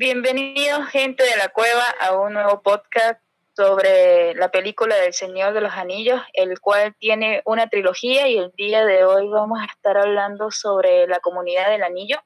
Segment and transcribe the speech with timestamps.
[0.00, 3.20] Bienvenidos gente de la cueva a un nuevo podcast
[3.56, 8.52] sobre la película del Señor de los Anillos, el cual tiene una trilogía y el
[8.52, 12.22] día de hoy vamos a estar hablando sobre la comunidad del anillo,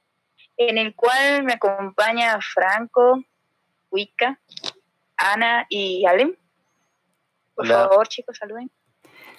[0.58, 3.24] en el cual me acompaña Franco,
[3.90, 4.38] Wicca,
[5.16, 6.36] Ana y Alem.
[7.54, 8.70] Por favor, chicos, saluden.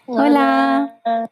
[0.08, 1.30] Hola.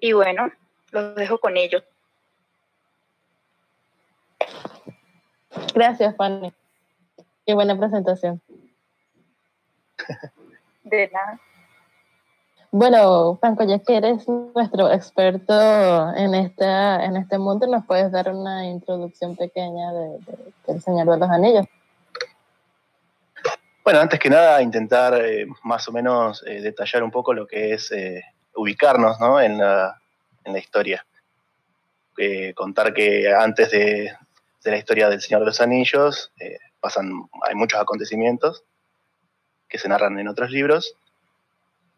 [0.00, 0.50] Y bueno,
[0.90, 1.84] los dejo con ellos.
[5.74, 6.52] Gracias, Fanny.
[7.44, 8.40] Qué buena presentación.
[10.84, 11.40] De nada.
[12.70, 18.28] Bueno, Franco, ya que eres nuestro experto en, esta, en este mundo, ¿nos puedes dar
[18.28, 20.18] una introducción pequeña de,
[20.66, 21.66] del Señor de los Anillos?
[23.84, 27.72] Bueno, antes que nada, intentar eh, más o menos eh, detallar un poco lo que
[27.72, 28.20] es eh,
[28.56, 29.40] ubicarnos ¿no?
[29.40, 30.02] en, la,
[30.44, 31.06] en la historia.
[32.56, 34.12] contar que antes de,
[34.66, 38.64] de la historia del Señor de los Anillos, eh, pasan, hay muchos acontecimientos
[39.68, 40.96] que se narran en otros libros,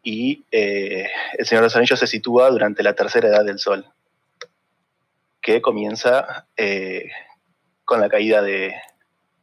[0.03, 3.91] y eh, el Señor de los Anillos se sitúa durante la tercera edad del Sol,
[5.41, 7.09] que comienza eh,
[7.85, 8.75] con la caída de,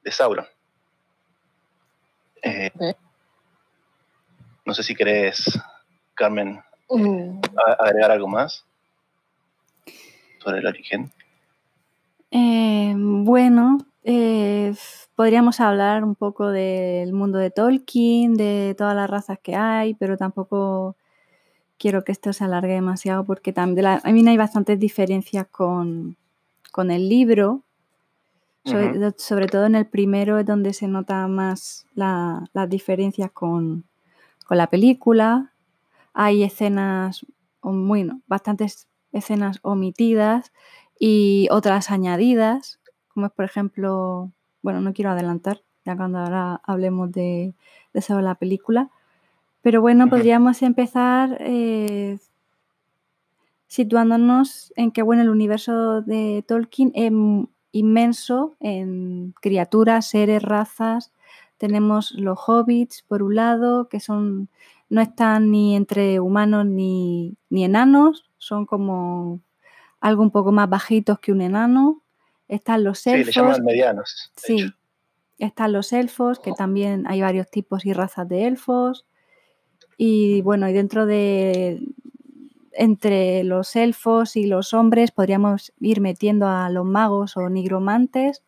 [0.04, 0.46] de Sauron.
[4.64, 5.58] No sé si querés,
[6.14, 7.40] Carmen, mm.
[7.80, 8.64] agregar algo más
[10.38, 11.12] sobre el origen.
[12.30, 14.74] Eh, bueno, eh,
[15.14, 20.16] podríamos hablar un poco del mundo de Tolkien, de todas las razas que hay, pero
[20.16, 20.96] tampoco
[21.78, 26.16] quiero que esto se alargue demasiado porque también a mí hay bastantes diferencias con,
[26.76, 27.62] el libro.
[28.64, 33.84] Sobre, todo en el primero es donde se nota más las diferencias con,
[34.44, 35.52] con, la película.
[36.12, 37.24] Hay escenas,
[37.62, 40.52] bueno, bastantes escenas omitidas
[40.98, 47.12] y otras añadidas, como es por ejemplo, bueno, no quiero adelantar, ya cuando ahora hablemos
[47.12, 47.54] de,
[47.92, 48.90] de la película,
[49.62, 52.18] pero bueno, podríamos empezar eh,
[53.66, 57.12] situándonos en que bueno, el universo de Tolkien es
[57.72, 61.12] inmenso en criaturas, seres, razas.
[61.58, 64.48] Tenemos los hobbits, por un lado, que son
[64.88, 69.40] no están ni entre humanos ni, ni enanos, son como
[70.00, 72.02] algo un poco más bajitos que un enano.
[72.48, 73.34] Están los elfos.
[73.34, 74.32] Sí, le llaman medianos.
[74.36, 74.72] Sí.
[75.38, 79.06] Están los elfos, que también hay varios tipos y razas de elfos.
[79.96, 81.80] Y bueno, y dentro de.
[82.78, 88.42] Entre los elfos y los hombres podríamos ir metiendo a los magos o nigromantes,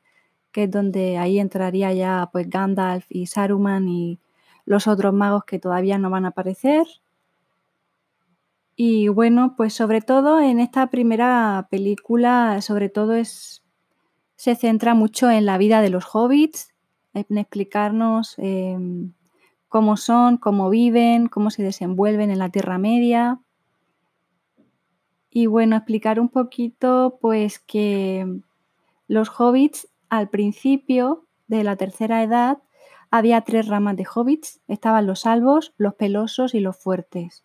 [0.52, 4.18] que es donde ahí entraría ya pues Gandalf y Saruman y
[4.66, 6.86] los otros magos que todavía no van a aparecer.
[8.80, 13.64] Y bueno, pues sobre todo en esta primera película, sobre todo es,
[14.36, 16.72] se centra mucho en la vida de los hobbits,
[17.12, 19.14] en explicarnos em,
[19.68, 23.40] cómo son, cómo viven, cómo se desenvuelven en la Tierra Media.
[25.28, 28.42] Y bueno, explicar un poquito pues que
[29.08, 32.58] los hobbits al principio de la tercera edad
[33.10, 37.42] había tres ramas de hobbits, estaban los albos, los pelosos y los fuertes.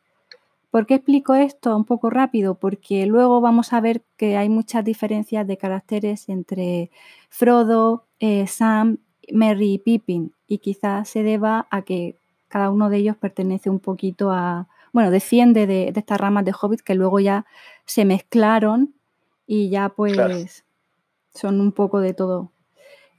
[0.73, 2.56] ¿Por qué explico esto un poco rápido?
[2.56, 6.89] Porque luego vamos a ver que hay muchas diferencias de caracteres entre
[7.29, 8.97] Frodo, eh, Sam,
[9.31, 12.17] Merry y Pippin y quizás se deba a que
[12.47, 16.81] cada uno de ellos pertenece un poquito a, bueno, desciende de, estas ramas de hobbits
[16.81, 17.45] que luego ya
[17.85, 18.95] se mezclaron
[19.45, 20.66] y ya pues
[21.35, 22.51] son un poco de todo.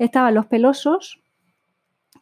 [0.01, 1.21] Estaban los pelosos,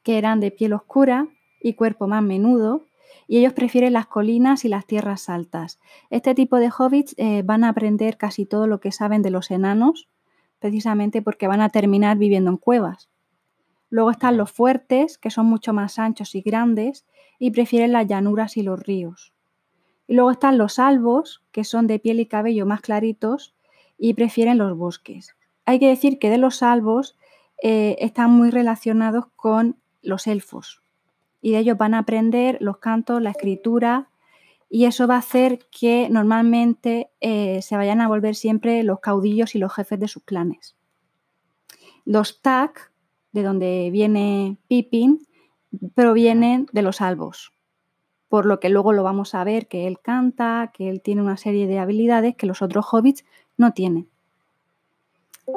[0.02, 1.26] que eran de piel oscura
[1.58, 2.84] y cuerpo más menudo,
[3.26, 5.78] y ellos prefieren las colinas y las tierras altas.
[6.10, 9.50] Este tipo de hobbits eh, van a aprender casi todo lo que saben de los
[9.50, 10.08] enanos,
[10.58, 13.10] precisamente porque van a terminar viviendo en cuevas.
[13.90, 17.06] Luego están los fuertes, que son mucho más anchos y grandes,
[17.38, 19.34] y prefieren las llanuras y los ríos.
[20.06, 23.54] Y luego están los albos, que son de piel y cabello más claritos,
[23.98, 25.36] y prefieren los bosques.
[25.64, 27.16] Hay que decir que de los albos
[27.62, 30.81] eh, están muy relacionados con los elfos,
[31.42, 34.08] y de ellos van a aprender los cantos, la escritura,
[34.70, 39.54] y eso va a hacer que normalmente eh, se vayan a volver siempre los caudillos
[39.54, 40.76] y los jefes de sus clanes.
[42.06, 42.90] Los Tac,
[43.32, 45.26] de donde viene Pippin,
[45.94, 47.52] provienen de los albos,
[48.28, 51.36] por lo que luego lo vamos a ver que él canta, que él tiene una
[51.36, 53.24] serie de habilidades que los otros hobbits
[53.58, 54.08] no tienen.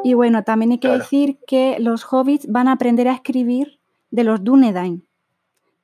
[0.04, 3.80] Y bueno, también hay que decir que los hobbits van a aprender a escribir
[4.12, 5.06] de los Dunedain,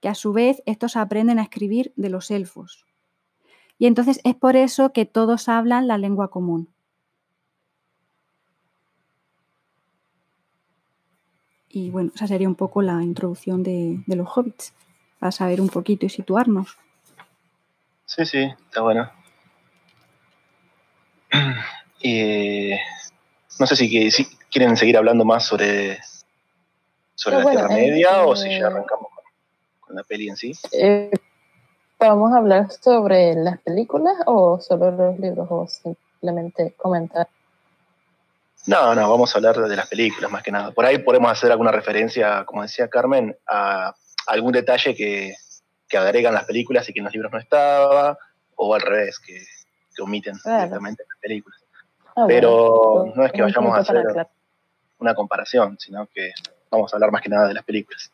[0.02, 2.86] que a su vez estos aprenden a escribir de los elfos.
[3.78, 6.70] Y entonces es por eso que todos hablan la lengua común.
[11.70, 14.74] Y bueno, esa sería un poco la introducción de, los hobbits,
[15.20, 16.78] para saber un poquito y situarnos.
[18.06, 19.10] Sí, sí, está bueno.
[22.04, 22.72] Y
[23.60, 26.00] no sé si, si quieren seguir hablando más sobre,
[27.14, 29.21] sobre la Tierra Media o si ya arrancamos con,
[29.94, 30.54] la peli en sí.
[30.72, 31.12] Eh,
[32.00, 37.28] ¿Vamos a hablar sobre las películas o solo los libros o simplemente comentar?
[38.68, 40.72] No, no, vamos a hablar de las películas más que nada.
[40.72, 43.94] Por ahí podemos hacer alguna referencia, como decía Carmen, a
[44.28, 45.36] algún detalle que,
[45.98, 48.18] agregan las películas y que en los libros no estaba,
[48.56, 49.44] o al revés, que,
[50.02, 51.60] omiten directamente las películas.
[52.16, 54.28] Ah, Pero no es que vayamos a hacer
[54.98, 56.32] una comparación, sino que
[56.72, 58.12] vamos a hablar más que nada de las películas.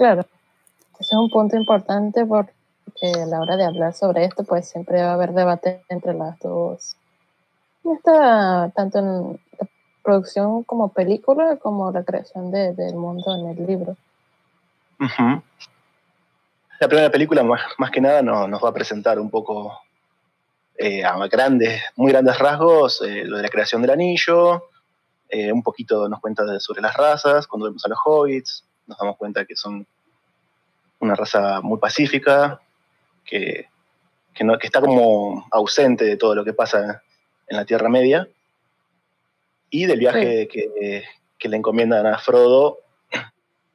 [0.00, 0.22] Claro,
[0.98, 2.54] ese es un punto importante porque
[3.22, 6.38] a la hora de hablar sobre esto, pues siempre va a haber debate entre las
[6.38, 6.96] dos.
[7.84, 9.68] Está tanto en la
[10.02, 13.98] producción como película, como la creación del mundo en el libro.
[16.78, 19.80] La primera película, más, más que nada, nos, va a presentar un poco
[20.78, 24.64] eh, a grandes, muy grandes rasgos eh, lo de la creación del anillo,
[25.28, 29.16] eh, un poquito nos cuenta sobre las razas, cuando vemos a los hobbits, nos damos
[29.16, 29.86] cuenta que son
[30.98, 32.60] una raza muy pacífica,
[33.24, 33.68] que,
[34.40, 37.02] no, que está como ausente de todo lo que pasa
[37.46, 38.28] en la Tierra Media,
[39.70, 41.04] y del viaje que,
[41.38, 42.78] que, le encomiendan a Frodo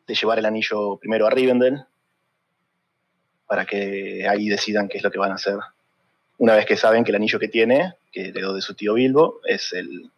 [0.07, 1.85] de llevar el anillo primero a Rivendell,
[3.47, 5.57] para que ahí decidan qué es lo que van a hacer.
[6.37, 9.39] Una vez que saben que el anillo que tiene, que heredó de su tío Bilbo,
[9.45, 10.11] es el,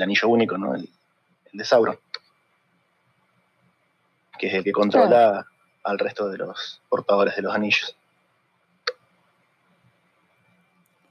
[0.00, 0.76] anillo único, ¿no?
[0.76, 0.88] El,
[1.52, 1.98] de Sauron.
[4.38, 5.46] Que es el que controla
[5.84, 7.96] al resto de los portadores de los anillos.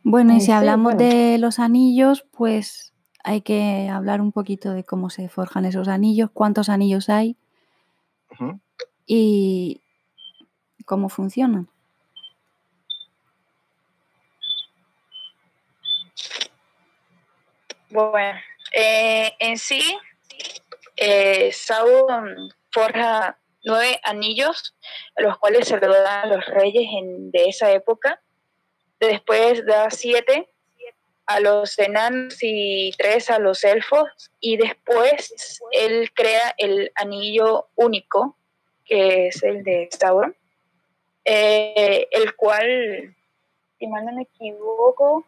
[0.04, 2.94] Bueno, y si hablamos de los anillos, pues
[3.24, 7.36] hay que hablar un poquito de cómo se forjan esos anillos, cuántos anillos hay
[9.08, 9.82] y
[10.86, 11.68] cómo funcionan.
[17.90, 18.40] Bueno,
[18.74, 19.82] eh, en sí,
[20.98, 24.76] eh, Sauron forja nueve anillos,
[25.16, 26.88] los cuales se le dan a los reyes
[27.32, 28.22] de esa época.
[29.00, 30.50] Después da siete
[31.26, 34.08] a los enanos y tres a los elfos.
[34.42, 38.38] Y después él crea el anillo único,
[38.84, 40.36] que es el de Sauron,
[41.24, 43.16] eh, el cual,
[43.80, 45.26] si mal no me equivoco,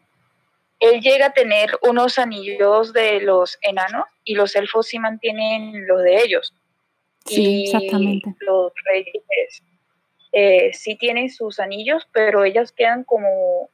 [0.80, 6.04] él llega a tener unos anillos de los enanos y los elfos sí mantienen los
[6.04, 6.54] de ellos.
[7.28, 8.36] Sí, exactamente.
[8.40, 9.64] Los reyes
[10.32, 13.70] eh, sí tienen sus anillos, pero ellos quedan como,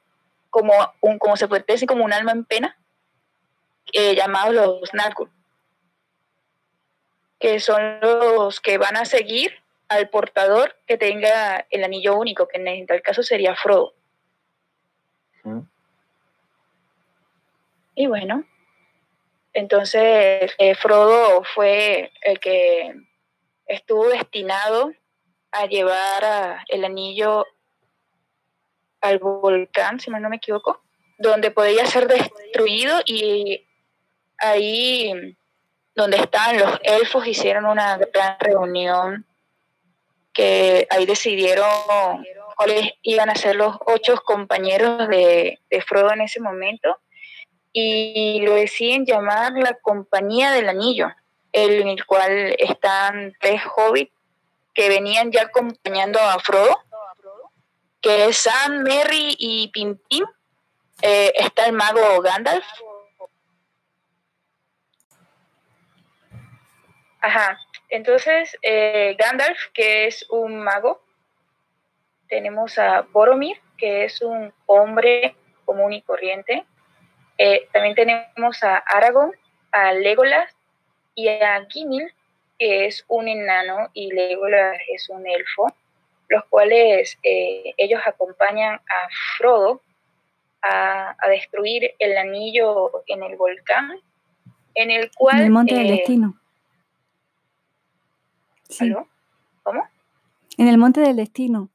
[0.50, 2.78] como, un, como se puede decir, como un alma en pena,
[3.92, 5.30] eh, llamados los Nazgûl,
[7.38, 9.52] que son los que van a seguir
[9.88, 13.94] al portador que tenga el anillo único, que en tal caso sería Frodo.
[17.94, 18.44] Y bueno,
[19.52, 22.94] entonces eh, Frodo fue el que
[23.66, 24.92] estuvo destinado
[25.52, 27.46] a llevar el anillo
[29.00, 30.82] al volcán, si no me equivoco,
[31.18, 33.66] donde podía ser destruido y
[34.38, 35.36] ahí
[35.94, 39.26] donde estaban los elfos hicieron una gran reunión
[40.32, 41.68] que ahí decidieron
[42.56, 46.98] cuáles iban a ser los ocho compañeros de, de Frodo en ese momento
[47.72, 51.08] y lo deciden llamar la Compañía del Anillo
[51.54, 54.12] en el cual están tres hobbits
[54.74, 56.76] que venían ya acompañando a Frodo,
[58.00, 60.24] que es Sam, Merry y Pimpin.
[61.00, 62.66] Eh, está el mago Gandalf.
[67.20, 67.58] Ajá,
[67.88, 71.04] entonces eh, Gandalf, que es un mago.
[72.28, 76.66] Tenemos a Boromir, que es un hombre común y corriente.
[77.38, 79.32] Eh, también tenemos a Aragorn,
[79.70, 80.54] a Legolas
[81.14, 82.12] y a Gimil,
[82.58, 85.72] que es un enano, y Legolas es un elfo,
[86.28, 89.80] los cuales eh, ellos acompañan a Frodo
[90.62, 93.92] a, destruir el anillo en el volcán,
[94.74, 95.38] en el cual...
[95.38, 96.40] En el Monte del eh, Destino.
[99.62, 99.88] ¿Cómo?
[100.56, 101.68] En el Monte del Destino.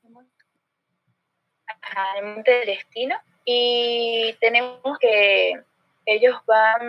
[1.66, 3.16] Ajá, en el Monte del Destino.
[3.46, 5.54] Y tenemos que
[6.06, 6.82] ellos van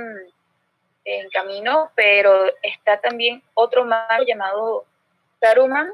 [1.05, 4.87] en camino, pero está también otro mago llamado
[5.41, 5.91] Saruman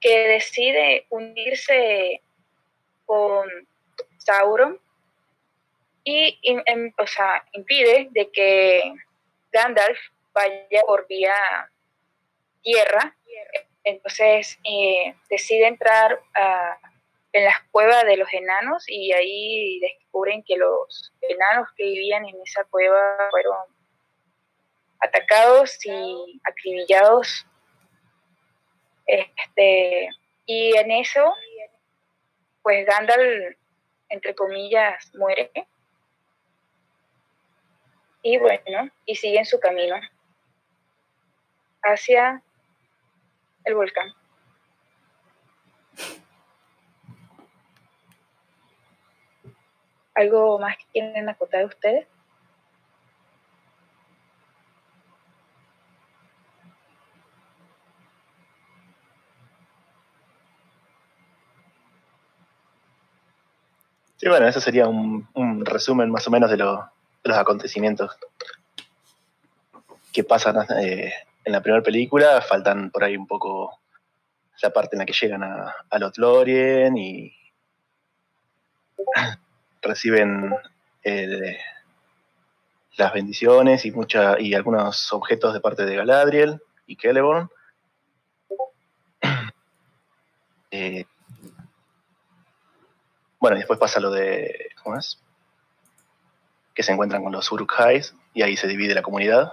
[0.00, 2.20] que decide unirse
[3.04, 3.48] con
[4.18, 4.78] Sauron
[6.04, 6.38] y,
[6.98, 8.92] o sea, impide de que
[9.52, 9.98] Gandalf
[10.32, 11.34] vaya por vía
[12.62, 13.16] tierra.
[13.82, 16.20] Entonces eh, decide entrar
[17.32, 22.40] en las cuevas de los enanos y ahí descubren que los enanos que vivían en
[22.40, 23.75] esa cueva fueron
[25.00, 27.46] atacados y acribillados.
[29.06, 30.08] Este,
[30.46, 31.32] y en eso,
[32.62, 33.56] pues Gandalf,
[34.08, 35.50] entre comillas, muere.
[38.22, 40.00] Y bueno, y sigue en su camino
[41.82, 42.42] hacia
[43.64, 44.12] el volcán.
[50.14, 52.08] ¿Algo más que quieren acotar ustedes?
[64.26, 68.10] Sí, bueno, eso sería un, resumen más o menos de, los acontecimientos
[70.12, 71.12] que pasan eh,
[71.44, 72.40] en la primera película.
[72.40, 73.78] Faltan por ahí un poco
[74.60, 77.32] la parte en la que llegan a, a Lothlorien y
[79.80, 80.52] reciben
[81.04, 81.58] eh,
[82.96, 87.48] las bendiciones y, mucha, y algunos objetos de parte de Galadriel y Celeborn.
[90.72, 91.06] Eh,
[93.46, 94.70] bueno, y después pasa lo de.
[94.82, 95.22] ¿Cómo es?
[96.74, 97.74] Que se encuentran con los uruk
[98.34, 99.52] y ahí se divide la comunidad.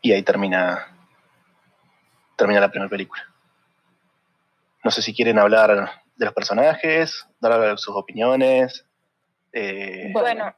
[0.00, 0.96] Y ahí termina.
[2.36, 3.20] Termina la primera película.
[4.84, 8.86] No sé si quieren hablar de los personajes, dar sus opiniones.
[9.52, 10.54] Eh, bueno.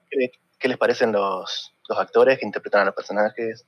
[0.58, 3.64] ¿qué, les parecen los, los actores que interpretan a los personajes?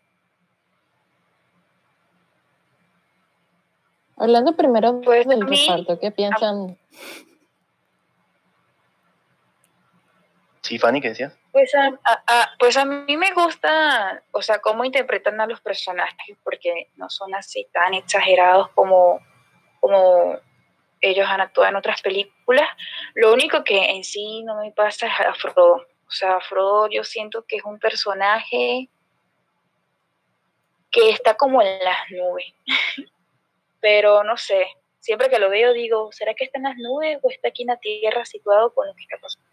[4.25, 6.79] Hablando primero pues, del reparto, ¿qué piensan?
[10.63, 11.37] Sí, Fanny, ¿qué decías?
[11.53, 16.89] Pues a, pues a mí me gusta, o sea, cómo interpretan a los personajes, porque
[16.97, 19.21] no son así tan exagerados como,
[19.79, 20.39] como
[21.03, 22.67] ellos han actuado en otras películas.
[23.15, 25.85] Lo único que en sí no me pasa es a Frodo.
[26.09, 28.89] O sea, Frodo yo siento que es un personaje
[30.91, 32.55] que está como en las nubes.
[33.85, 34.67] pero no sé,
[34.99, 37.69] siempre que lo veo digo, ¿será que está en las nubes o está aquí en
[37.69, 39.47] la tierra situado con lo que está pasando?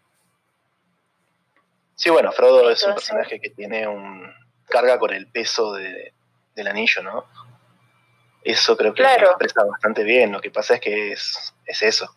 [1.96, 4.34] Sí, bueno, Frodo es un personaje que tiene un
[4.70, 6.14] carga con el peso de,
[6.54, 7.26] del anillo, ¿no?
[8.42, 10.32] Eso creo que lo expresa bastante bien.
[10.32, 12.16] Lo que pasa es que es, es eso.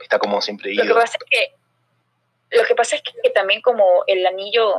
[0.00, 0.84] Está como siempre ido.
[0.84, 4.76] Lo que pasa es que, lo que, pasa es que también como el anillo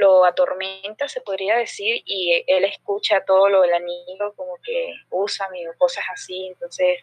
[0.00, 5.46] lo atormenta, se podría decir, y él escucha todo lo del anillo, como que usa
[5.76, 7.00] cosas así, entonces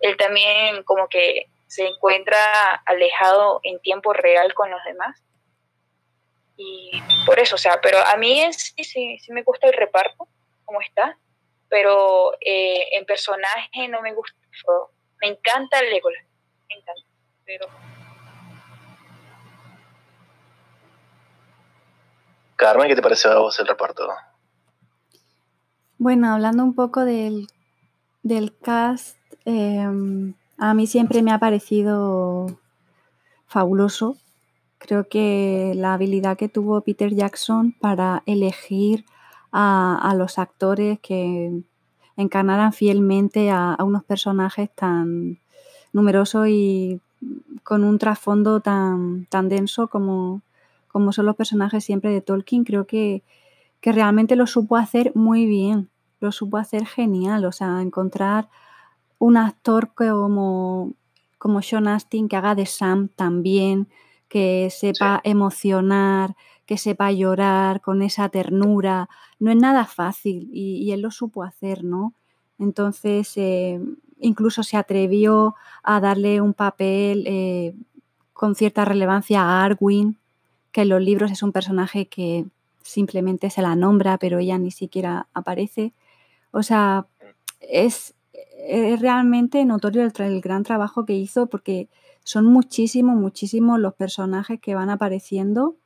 [0.00, 5.22] él también como que se encuentra alejado en tiempo real con los demás.
[6.56, 6.90] Y
[7.26, 10.26] por eso, o sea, pero a mí sí, sí, sí me gusta el reparto,
[10.64, 11.18] como está,
[11.68, 14.36] pero eh, en personaje no me gusta.
[15.20, 16.24] Me encanta el Legolas,
[16.68, 17.02] me encanta,
[17.44, 17.66] pero
[22.56, 24.08] Carmen, ¿qué te pareció a vos el reparto?
[25.98, 27.48] Bueno, hablando un poco del,
[28.62, 32.46] cast, em, a mí siempre me ha parecido
[33.46, 34.16] fabuloso.
[34.78, 39.04] Creo que la habilidad que tuvo Peter Jackson para elegir
[39.52, 41.62] a, los actores que
[42.16, 45.38] encarnaran fielmente a, unos personajes tan
[45.92, 47.00] numerosos y
[47.62, 50.42] con un trasfondo tan, tan denso como,
[50.96, 53.22] como son los personajes siempre de Tolkien, creo que,
[53.82, 58.48] realmente lo supo hacer muy bien, lo supo hacer genial, o sea, encontrar
[59.18, 60.94] un actor como,
[61.36, 63.88] como Sean Astin que haga de Sam también,
[64.26, 66.34] que sepa emocionar,
[66.64, 71.84] que sepa llorar con esa ternura, no es nada fácil y, él lo supo hacer,
[71.84, 72.14] ¿no?
[72.58, 73.82] Entonces, eh,
[74.18, 77.74] incluso se atrevió a darle un papel eh,
[78.32, 80.18] con cierta relevancia a Arwin,
[80.76, 82.44] que en los libros es un personaje que
[82.82, 85.94] simplemente se la nombra, pero ella ni siquiera aparece.
[86.50, 87.06] O sea,
[87.60, 88.14] es,
[89.00, 91.88] realmente notorio el, gran trabajo que hizo porque
[92.24, 95.76] son muchísimos, muchísimos los personajes que van apareciendo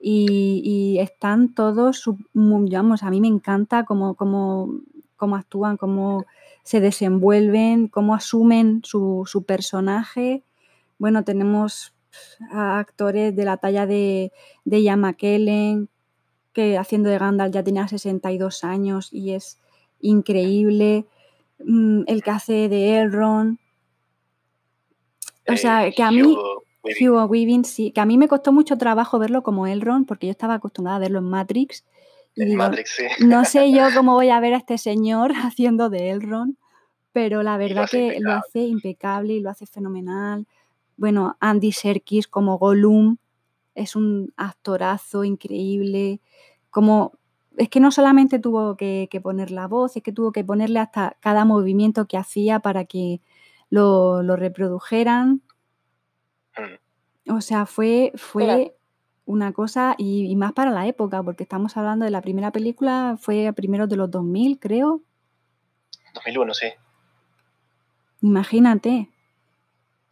[0.00, 4.80] y, están todos, digamos, a mí me encanta cómo, cómo,
[5.14, 6.24] cómo, actúan, cómo
[6.64, 10.42] se desenvuelven, cómo asumen su, su personaje.
[10.98, 11.94] Bueno, tenemos
[12.50, 14.32] a actores de la talla de,
[14.64, 15.88] de Ian McKellen,
[16.52, 19.58] que haciendo de Gandalf ya tenía 62 años y es
[20.00, 21.06] increíble.
[21.58, 23.58] Mm, el que hace de Elrond.
[25.48, 28.78] O sea, eh, que a mí, Hugo Weaving, sí, que a mí me costó mucho
[28.78, 31.84] trabajo verlo como Elrond, porque yo estaba acostumbrada a verlo en Matrix.
[32.34, 33.24] Y Matrix, sí.
[33.24, 36.56] No sé yo cómo voy a ver a este señor haciendo de Elrond,
[37.12, 40.46] pero la verdad que lo hace impecable y lo hace fenomenal.
[40.96, 43.16] Bueno, Andy Serkis como Gollum
[43.74, 46.20] es un actorazo increíble.
[46.70, 47.18] Como
[47.56, 51.16] es que no solamente tuvo que, poner la voz, es que tuvo que ponerle hasta
[51.20, 53.20] cada movimiento que hacía para que
[53.70, 55.42] lo, reprodujeran.
[56.56, 57.32] Mm.
[57.32, 58.76] O sea, fue, fue
[59.24, 63.46] una cosa, y, más para la época, porque estamos hablando de la primera película, fue
[63.46, 65.02] a primeros de los 2000, creo.
[66.14, 66.66] 2001, sí.
[68.20, 69.10] Imagínate.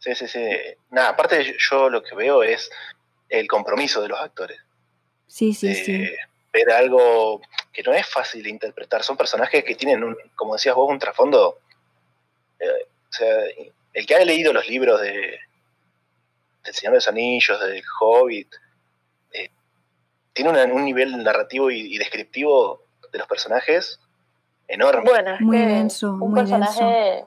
[0.03, 0.49] Sí, sí, sí.
[0.89, 2.69] Nada, aparte yo lo que veo es
[3.29, 4.59] el compromiso de los actores.
[5.27, 6.09] Sí, sí, sí.
[6.51, 7.41] Ver algo
[7.71, 9.01] que no es fácil de interpretar.
[9.01, 11.59] Son personajes que tienen, un, como decías vos, un trasfondo.
[12.59, 12.65] Eh,
[13.09, 13.33] o sea,
[13.93, 15.39] el que haya leído los libros de
[16.65, 18.47] del Señor de los Anillos, del Hobbit,
[19.31, 19.49] eh,
[20.33, 22.81] tiene un nivel narrativo y, descriptivo
[23.11, 23.99] de los personajes
[24.67, 25.09] enorme.
[25.09, 27.25] Bueno, muy denso, un personaje,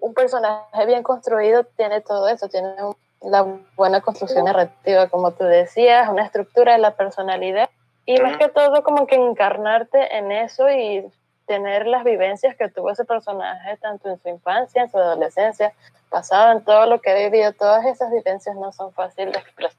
[0.00, 2.74] un personaje bien construido tiene todo eso, tiene
[3.22, 7.70] la buena construcción narrativa, como tú decías, una estructura de la personalidad
[8.04, 11.04] y más que todo como que encarnarte en eso y
[11.46, 15.72] tener las vivencias que tuvo ese personaje tanto en su infancia, en su adolescencia,
[16.08, 19.78] pasado en todo lo que ha vivido, todas esas vivencias no son fáciles de expresar.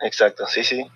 [0.00, 0.90] Exacto, sí, sí.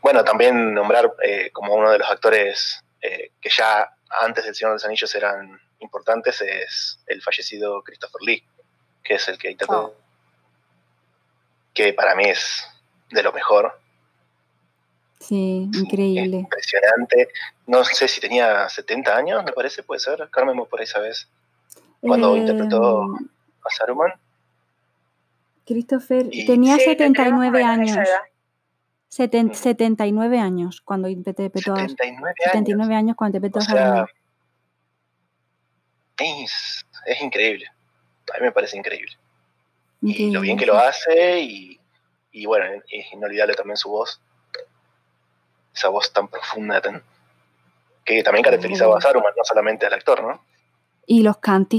[0.00, 3.88] Bueno, también nombrar eh, como uno de los actores eh, que ya
[4.20, 8.44] antes del Señor de los Anillos eran importantes es el fallecido Christopher Lee
[9.02, 9.94] que es el que interpreta, oh.
[11.74, 12.66] que para mí es
[13.10, 13.78] de lo mejor.
[15.20, 16.38] Sí, increíble.
[16.38, 17.28] Impresionante.
[17.66, 20.28] No sé si tenía 70 años, me parece, puede ser.
[20.30, 21.28] Carmen por esa vez.
[22.00, 23.28] Cuando interpretó em,
[23.64, 24.12] a Saruman.
[25.64, 27.96] Christopher tenía 79 años.
[29.08, 34.06] 79 años cuando interpretó 79 a 79 años cuando interpretó a Saruman.
[36.22, 37.70] Es, es increíble
[38.34, 39.12] a mí me parece increíble.
[40.00, 41.80] Y lo bien que lo hace y,
[42.32, 44.20] y bueno, es inolvidable también su voz.
[45.74, 46.82] Esa voz tan profunda,
[48.04, 50.44] que también caracterizaba a Saruman, no solamente al actor, ¿no?
[51.06, 51.36] Y los,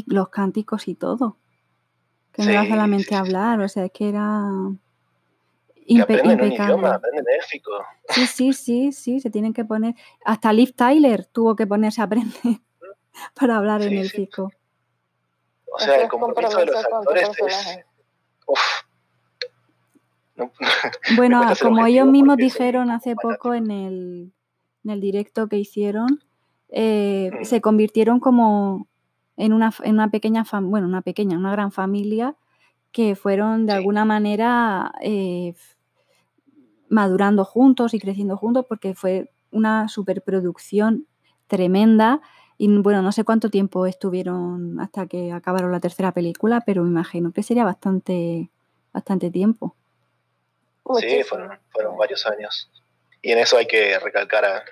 [0.08, 1.38] los cánticos y todo.
[2.32, 4.48] Que no era solamente hablar, o sea, es que era
[5.86, 6.34] impecable.
[6.34, 7.72] Un idioma, aprenden élfico.
[8.10, 9.94] Sí, sí, sí, sí, se tienen que poner.
[10.26, 12.60] Hasta Liv Tyler tuvo que ponerse a aprender
[13.40, 14.52] para hablar en élfico.
[15.72, 17.80] O sea, el compromiso de los actores es...
[21.16, 24.34] bueno, como ellos mismos dijeron hace poco en el,
[24.84, 26.24] en el, directo que hicieron,
[26.70, 27.44] eh, mm.
[27.46, 28.88] se convirtieron como
[29.38, 32.36] en una, en una pequeña, bueno, una pequeña, una gran familia
[32.92, 35.56] que fueron de alguna manera eh,
[36.90, 41.08] madurando juntos y creciendo juntos porque fue una superproducción
[41.48, 42.22] tremenda
[42.64, 46.92] y bueno, no sé cuánto tiempo estuvieron hasta que acabaron la tercera película, pero me
[46.92, 48.52] imagino que sería bastante,
[48.94, 49.76] bastante tiempo.
[50.98, 52.72] Sí, fueron, fueron varios años.
[53.22, 54.64] Y en eso hay que recalcar a,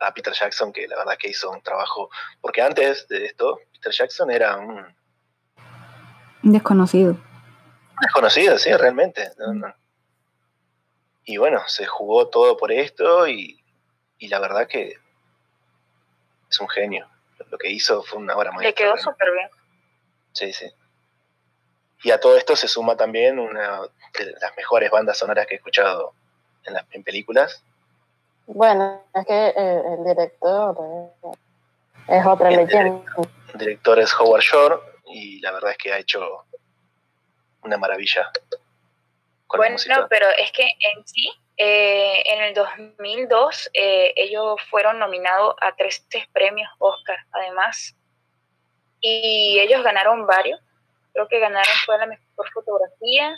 [0.00, 3.92] a, Peter Jackson, que la verdad que hizo un trabajo, porque antes de esto, Peter
[3.92, 4.86] Jackson era un...
[6.44, 7.16] Desconocido.
[8.02, 9.32] Desconocido, sí, realmente.
[11.24, 13.64] Y bueno, se jugó todo por esto y,
[14.16, 15.01] y la verdad que
[16.52, 17.08] es un genio.
[17.50, 18.68] Lo que hizo fue una obra maestra.
[18.68, 19.48] Le quedó súper bien.
[20.32, 20.70] Sí, sí.
[22.04, 25.56] Y a todo esto se suma también una de las mejores bandas sonoras que he
[25.56, 26.14] escuchado
[26.64, 27.62] en, las, películas.
[28.46, 30.76] Bueno, es que eh, el, director
[32.08, 33.02] es otra leyenda.
[33.52, 36.44] El director es Howard Shore y la verdad es que ha hecho
[37.62, 38.30] una maravilla.
[39.48, 39.76] bueno,
[40.08, 46.04] pero es que en sí eh, en el 2002 eh, ellos fueron nominados a tres
[46.32, 47.94] premios Oscar, además,
[49.00, 50.60] y ellos ganaron varios.
[51.12, 53.36] Creo que ganaron fue la mejor fotografía,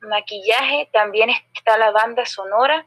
[0.00, 2.86] maquillaje, también está la banda sonora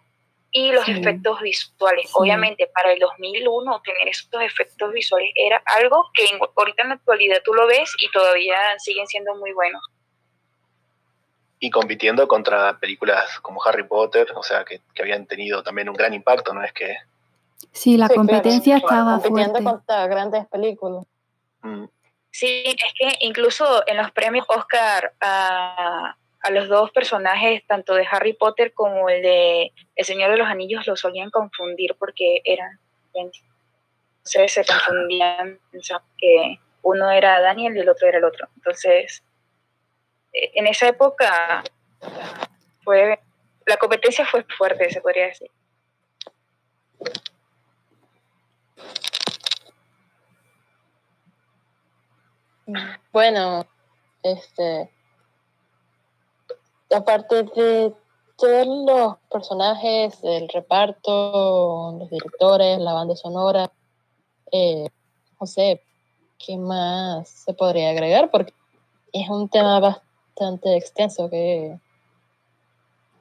[0.52, 2.10] y los efectos visuales.
[2.14, 7.42] Obviamente, para el 2001 tener esos efectos visuales era algo que ahorita en la actualidad
[7.44, 9.82] tú lo ves y todavía siguen siendo muy buenos
[11.64, 16.14] y compitiendo contra películas como Harry Potter, o sea, que, habían tenido también un gran
[16.14, 16.62] impacto, ¿no?
[16.62, 16.98] Es que...
[17.72, 21.06] Sí, la competencia estaba compitiendo contra grandes películas.
[21.62, 21.86] Mm.
[22.30, 26.18] Sí, es que incluso en los premios Oscar a,
[26.52, 30.86] los dos personajes, tanto de Harry Potter como el de El Señor de los Anillos,
[30.86, 32.78] lo solían confundir porque eran...
[33.14, 35.60] Entonces se confundían,
[36.18, 38.50] que uno era Daniel y el otro era el otro.
[38.58, 39.24] Entonces
[40.34, 41.64] en esa época
[42.84, 43.20] fue
[43.66, 45.50] la competencia fue fuerte, se podría decir.
[53.12, 53.66] Bueno,
[54.24, 54.90] este,
[56.94, 57.94] aparte de
[58.38, 63.72] todos los personajes, el reparto, los directores, la banda sonora,
[64.52, 64.88] eh,
[65.40, 65.84] no sé,
[66.40, 68.32] ¿qué más se podría agregar?
[68.32, 68.54] Porque
[69.12, 70.03] es un tema bastante
[70.76, 71.80] extenso que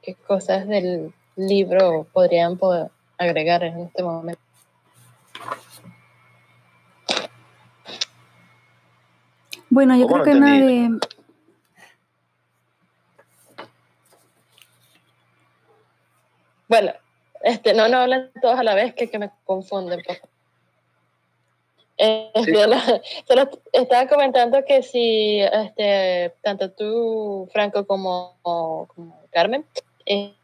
[0.02, 4.40] qué cosas del libro podrían poder agregar en este momento.
[9.70, 10.90] Bueno, yo creo que nadie...
[16.68, 16.92] Bueno,
[17.42, 20.02] este, no, no hablan todos a la vez que, que me confunden.
[22.04, 22.64] Este,
[23.70, 29.64] estaba comentando que si este, tanto tú, Franco, como, como Carmen,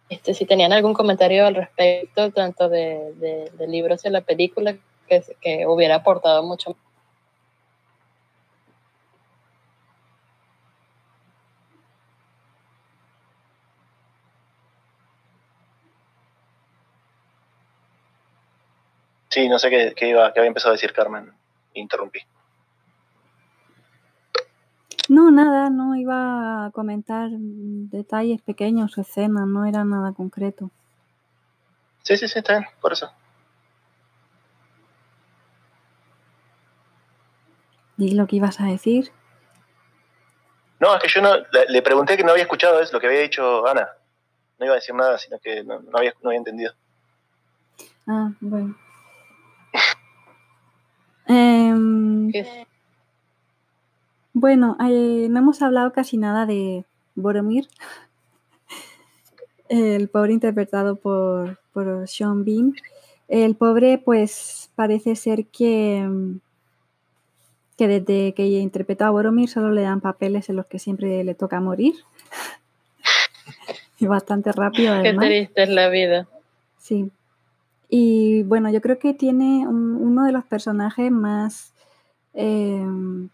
[0.08, 3.12] este, si tenían algún comentario al respecto, tanto de,
[3.58, 4.76] de, libros y la película,
[5.08, 6.76] que, que hubiera aportado mucho
[19.30, 21.32] Sí, no sé qué, qué, iba, qué había empezado a decir Carmen.
[21.78, 22.20] Interrumpí.
[25.08, 30.70] No, nada, no iba a comentar detalles pequeños o escenas, no era nada concreto.
[32.02, 33.10] Sí, sí, sí, está bien, por eso.
[37.96, 39.10] ¿Y lo que ibas a decir?
[40.78, 41.34] No, es que yo no,
[41.68, 43.88] le, pregunté que no había escuchado eso, lo que había dicho Ana.
[44.58, 46.72] No iba a decir nada, sino que no, había, no había entendido.
[48.06, 48.76] Ah, bueno.
[51.28, 52.32] Em,
[54.32, 57.68] bueno, eh, no hemos hablado casi nada de Boromir,
[59.68, 62.74] el pobre interpretado por, por Sean Bean.
[63.28, 66.08] El pobre, pues parece ser que,
[67.76, 71.34] que desde que interpretó a Boromir solo le dan papeles en los que siempre le
[71.34, 71.94] toca morir.
[73.98, 74.94] y bastante rápido.
[74.94, 75.24] Además.
[75.24, 76.26] Qué triste es la vida.
[76.78, 77.10] Sí.
[77.88, 81.72] Y bueno, yo creo que tiene uno de los personajes más,
[82.34, 83.30] em,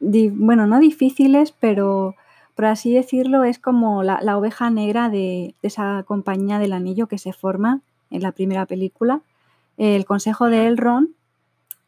[0.00, 2.14] bueno, no difíciles, pero
[2.58, 7.32] por así decirlo, es como la, oveja negra de, esa compañía del anillo que se
[7.32, 9.20] forma en la primera película.
[9.76, 11.10] El consejo de Elrond,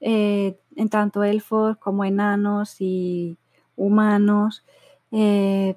[0.01, 3.37] eh, en tanto elfos como enanos y
[3.77, 4.65] humanos,
[5.11, 5.77] eh,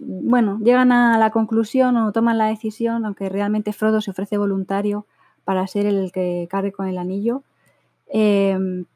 [0.00, 5.06] bueno, llegan a la conclusión o toman la decisión, aunque realmente Frodo se ofrece voluntario
[5.44, 7.42] para ser el que cargue con el anillo,
[8.08, 8.86] em,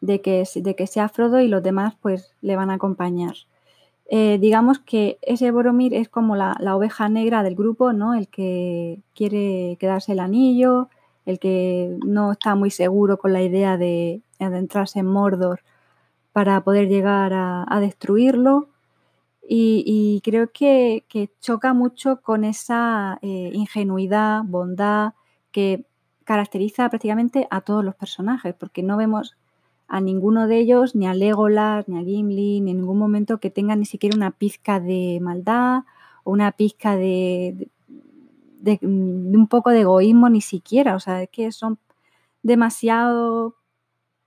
[0.00, 3.34] de, que, de que sea Frodo y los demás pues le van a acompañar.
[4.06, 8.14] Eh, digamos que ese Boromir es como la, oveja negra del grupo, ¿no?
[8.14, 10.88] El que quiere quedarse el anillo,
[11.26, 15.60] el que no está muy seguro con la idea de adentrarse en Mordor
[16.32, 18.69] para poder llegar a destruirlo
[19.42, 21.04] y, creo que,
[21.40, 25.14] choca mucho con esa eh, ingenuidad, bondad
[25.50, 25.84] que
[26.24, 29.36] caracteriza prácticamente a todos los personajes, porque no vemos
[29.88, 33.50] a ninguno de ellos, ni a Legolas, ni a Gimli, ni en ningún momento que
[33.50, 35.82] tengan ni siquiera una pizca de maldad
[36.22, 37.68] o una pizca de,
[38.82, 40.94] un poco de egoísmo, ni siquiera.
[40.94, 41.78] O sea, es que son
[42.44, 43.56] demasiado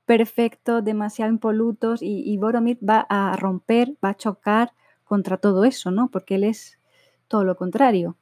[0.06, 6.10] perfectos, demasiado impolutos y Boromir va a romper, va a chocar contra todo eso, ¿no?
[6.10, 6.80] Porque él es
[7.28, 8.18] todo lo contrario.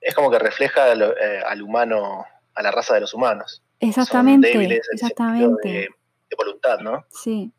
[0.00, 2.24] Es como que refleja eh, al humano,
[2.54, 3.62] a la raza de los humanos.
[3.80, 5.68] Exactamente, exactamente.
[5.68, 5.88] De,
[6.36, 7.04] voluntad, ¿no?
[7.10, 7.52] Sí.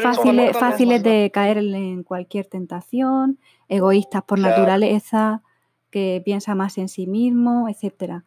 [0.00, 5.42] fáciles, fáciles de caer en cualquier tentación, egoístas por naturaleza,
[5.90, 8.24] que piensa más en sí mismo, etc.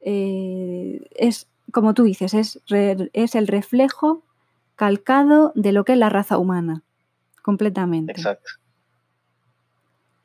[0.00, 2.60] Eh, es, como tú dices, es,
[3.12, 4.24] es el reflejo
[4.74, 6.82] calcado de lo que es la raza humana,
[7.42, 8.12] completamente.
[8.12, 8.50] Exacto.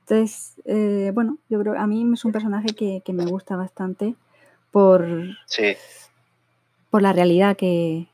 [0.07, 4.15] Entonces, eh, bueno, yo creo a mí es un personaje que, me gusta bastante
[4.69, 5.07] por,
[6.91, 8.07] por la realidad que,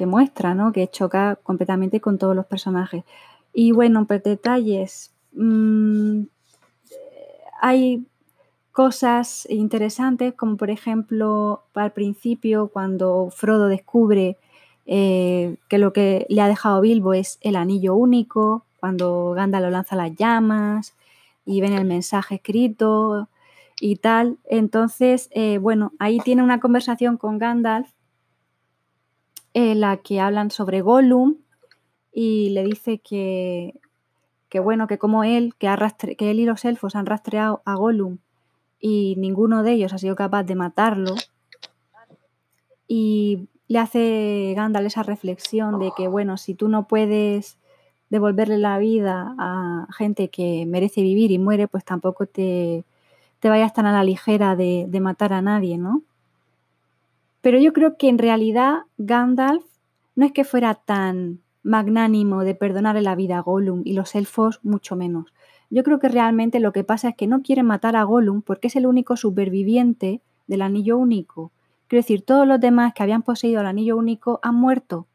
[0.00, 0.72] muestra, ¿no?
[0.72, 3.04] Que choca completamente con todos los personajes.
[3.54, 5.14] Y bueno, pues detalles.
[5.32, 6.24] Mm,
[7.62, 8.04] hay
[8.72, 14.36] cosas interesantes, como por ejemplo, al principio, cuando Frodo descubre
[14.86, 19.70] eh, que lo que le ha dejado Bilbo es el anillo único, cuando Gandalf lo
[19.70, 20.94] lanza las llamas,
[21.46, 23.28] y ven el mensaje escrito
[23.80, 24.38] y tal.
[24.44, 27.90] Entonces, eh, bueno, ahí tiene una conversación con Gandalf
[29.52, 31.36] en la que hablan sobre Gollum
[32.12, 33.80] y le dice que,
[34.48, 35.68] que bueno, que como él, que,
[36.16, 38.18] que él y los elfos han rastreado a Gollum
[38.80, 41.14] y ninguno de ellos ha sido capaz de matarlo.
[42.86, 47.58] Y le hace Gandalf esa reflexión de que, bueno, si tú no puedes
[48.10, 52.84] devolverle la vida a gente que merece vivir y muere, pues tampoco te,
[53.40, 56.02] te vayas tan a la ligera de, de matar a nadie, ¿no?
[57.40, 59.64] Pero yo creo que en realidad Gandalf
[60.16, 64.60] no es que fuera tan magnánimo de perdonarle la vida a Gollum y los elfos
[64.62, 65.32] mucho menos.
[65.70, 68.68] Yo creo que realmente lo que pasa es que no quieren matar a Gollum porque
[68.68, 71.50] es el único superviviente del anillo único.
[71.94, 75.06] Quiero decir, todos los demás que habían poseído el anillo único han muerto.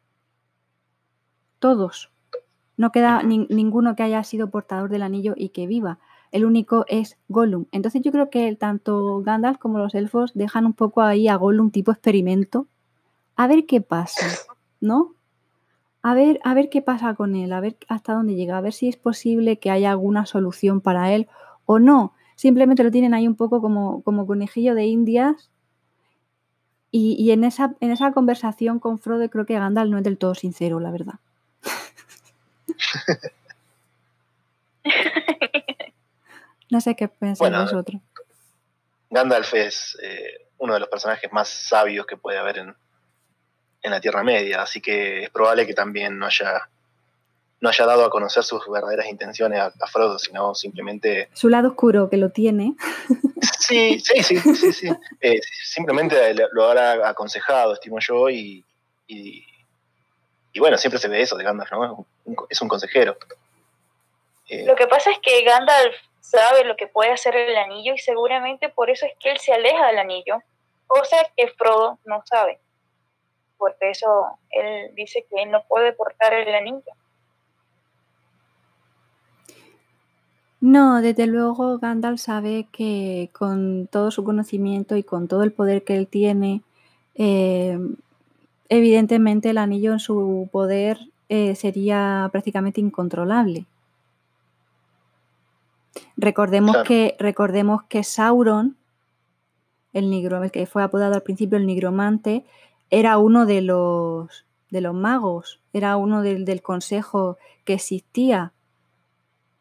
[1.59, 2.09] Todos.
[2.77, 5.99] No queda ninguno que haya sido portador del anillo y que viva.
[6.31, 7.65] El único es Gollum.
[7.73, 11.69] Entonces yo creo que tanto Gandalf como los elfos dejan un poco ahí a Gollum
[11.69, 12.65] tipo experimento.
[13.35, 14.25] A ver qué pasa,
[14.79, 15.15] ¿no?
[16.01, 18.71] a ver, a ver qué pasa con él, a ver hasta dónde llega, a ver
[18.71, 21.27] si es posible que haya alguna solución para él
[21.65, 22.13] o no.
[22.37, 25.51] Simplemente lo tienen ahí un poco como, como conejillo de indias.
[26.91, 30.33] Y, en, esa, en esa conversación con Frodo creo que Gandalf no es del todo
[30.33, 31.19] sincero, la verdad.
[36.71, 38.01] no sé qué pensáis vosotros.
[39.11, 42.75] Gandalf es eh, uno de los personajes más sabios que puede haber en,
[43.81, 46.69] en la Tierra Media, así que es probable que también no haya,
[47.61, 51.29] no haya dado a conocer sus verdaderas intenciones a, Frodo, sino simplemente...
[51.33, 52.75] Su lado oscuro, que lo tiene.
[53.59, 54.89] Sí, sí, sí, sí, sí.
[55.21, 58.65] Eh, simplemente lo habrá aconsejado, estimo yo, y,
[59.07, 59.45] y,
[60.57, 62.05] bueno, siempre se ve eso de Gandalf, ¿no?
[62.49, 63.17] Es un, consejero.
[64.47, 67.99] Eh, lo que pasa es que Gandalf sabe lo que puede hacer el anillo y
[67.99, 70.41] seguramente por eso es que él se aleja del anillo,
[70.87, 72.59] cosa que Frodo no sabe
[73.59, 76.91] por eso él dice que él no puede portar el anillo.
[80.61, 85.83] No, desde luego Gandalf sabe que con todo su conocimiento y con todo el poder
[85.83, 86.61] que él tiene,
[87.15, 87.79] eh,
[88.67, 93.65] evidentemente el anillo en su poder eh, sería prácticamente incontrolable.
[96.17, 98.75] Recordemos, que, recordemos que Sauron,
[99.93, 102.43] el, negro, el que fue apodado al principio el nigromante,
[102.89, 108.51] era uno de los, de los magos, era uno del, consejo que existía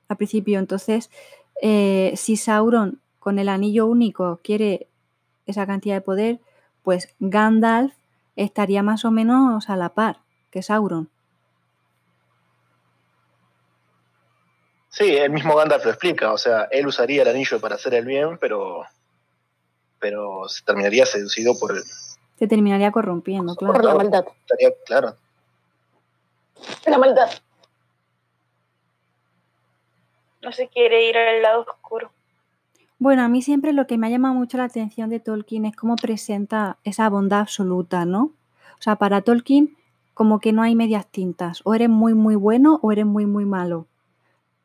[0.08, 0.58] al principio.
[0.58, 1.10] Entonces,
[1.62, 4.88] eh, si Sauron con el anillo único quiere
[5.46, 6.40] esa cantidad de poder,
[6.82, 7.94] pues Gandalf
[8.36, 11.08] estaría más o menos a la par que Sauron.
[14.90, 18.04] Sí, el mismo Gandalf lo explica, o sea, él usaría el anillo para hacer el
[18.04, 18.84] bien, pero,
[20.00, 21.84] pero se terminaría seducido por, el,
[22.38, 23.74] se terminaría corrompiendo, claro.
[23.74, 24.24] Por la maldad.
[24.86, 25.16] claro.
[26.86, 27.30] La maldad.
[30.48, 32.10] No se quiere ir al lado oscuro.
[32.98, 35.76] Bueno, a mí siempre lo que me ha llamado mucho la atención de Tolkien es
[35.76, 38.32] cómo presenta esa bondad absoluta, ¿no?
[38.78, 39.76] O sea, para Tolkien
[40.14, 41.60] como que no hay medias tintas.
[41.64, 43.86] O eres muy, muy bueno o eres muy, muy malo.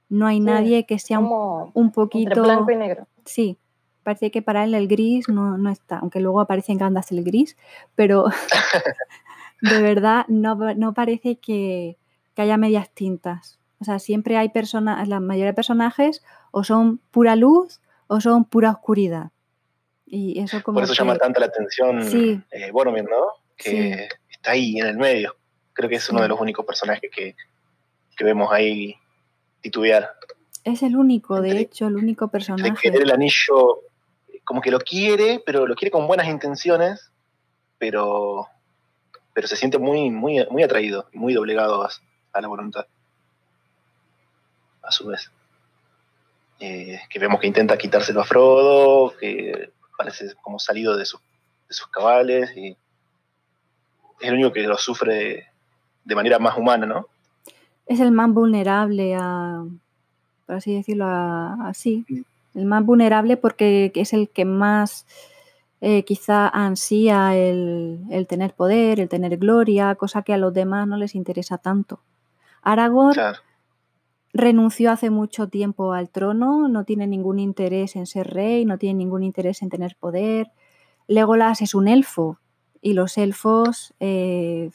[0.08, 2.30] No hay nadie que sea un, un, poquito...
[2.30, 3.08] Entre blanco y negro.
[3.26, 3.58] Sí,
[4.04, 7.24] parece que para él el gris no, no está, aunque luego aparece en Gandas el
[7.24, 7.58] gris,
[7.96, 8.26] pero
[9.62, 11.98] de verdad no, no parece que,
[12.36, 13.60] que, haya medias tintas.
[13.84, 18.46] O sea, siempre hay personas, la mayoría de personajes o son pura luz o son
[18.46, 19.32] pura oscuridad.
[20.06, 22.42] Y eso como Por eso llama tanta la atención sí.
[22.50, 23.28] Eh, Boromir, ¿no?
[23.58, 25.36] Que está ahí en el medio.
[25.74, 27.36] Creo que es uno de los únicos personajes que,
[28.16, 28.96] que vemos ahí
[29.60, 30.12] titubear.
[30.64, 32.72] Es el único, de hecho, el único personaje.
[32.72, 33.82] De querer el anillo
[34.46, 37.12] como que lo quiere, pero lo quiere con buenas intenciones,
[37.78, 38.48] pero,
[39.34, 42.86] pero se siente muy, muy, muy atraído, muy doblegado a, la voluntad.
[44.84, 45.32] A su vez.
[46.60, 52.56] Eh, que vemos que intenta quitárselo a Frodo, que parece como salido de, sus cabales,
[52.56, 55.48] y es el único que lo sufre
[56.04, 57.08] de, manera más humana, ¿no?
[57.86, 59.64] Es el más vulnerable a,
[60.46, 62.06] por así decirlo, así,
[62.54, 65.06] el más vulnerable porque es el que más
[65.82, 70.96] eh, quizá ansía el, tener poder, el tener gloria, cosa que a los demás no
[70.96, 72.00] les interesa tanto.
[72.62, 73.20] Aragorn
[74.34, 78.98] renunció hace mucho tiempo al trono, no tiene ningún interés en ser rey, no tiene
[78.98, 80.52] ningún interés en tener poder.
[81.08, 82.40] Legolas es un elfo
[82.82, 84.72] y los elfos, eh,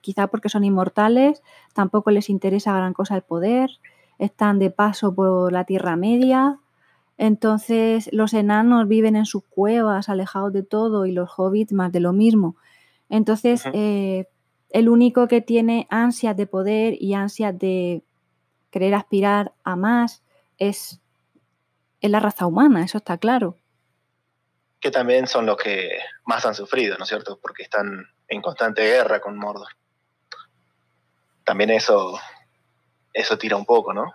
[0.00, 3.70] quizá porque son inmortales, tampoco les interesa gran cosa el poder,
[4.18, 6.58] están de paso por la Tierra Media,
[7.16, 12.00] entonces los enanos viven en sus cuevas, alejados de todo, y los hobbits más de
[12.00, 12.56] lo mismo.
[13.08, 14.26] Entonces, eh,
[14.70, 18.02] el único que tiene ansias de poder y ansias de
[18.74, 20.24] querer aspirar a más
[20.58, 21.00] es,
[22.00, 23.56] es la raza humana, eso está claro.
[24.80, 27.38] Que también son los que más han sufrido, ¿no es cierto?
[27.40, 29.68] Porque están en constante guerra con Mordor.
[31.44, 32.18] También eso,
[33.12, 34.12] eso tira un poco, ¿no?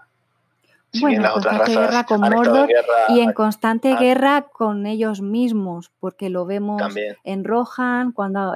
[0.99, 2.69] Bueno, en constante guerra con Mordor
[3.09, 6.81] y en constante guerra con ellos mismos, porque lo vemos
[7.23, 8.53] en Rohan, cuando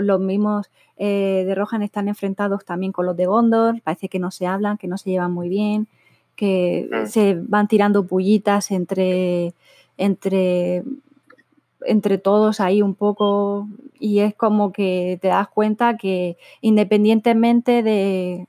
[0.00, 4.30] los mismos eh, de Rohan están enfrentados también con los de Gondor, parece que no
[4.30, 5.88] se hablan, que no se llevan muy bien,
[6.36, 7.06] que mm.
[7.06, 9.54] se van tirando pullitas entre,
[9.96, 10.82] entre,
[11.86, 13.66] entre todos ahí un poco,
[13.98, 18.46] y es como que te das cuenta que independientemente de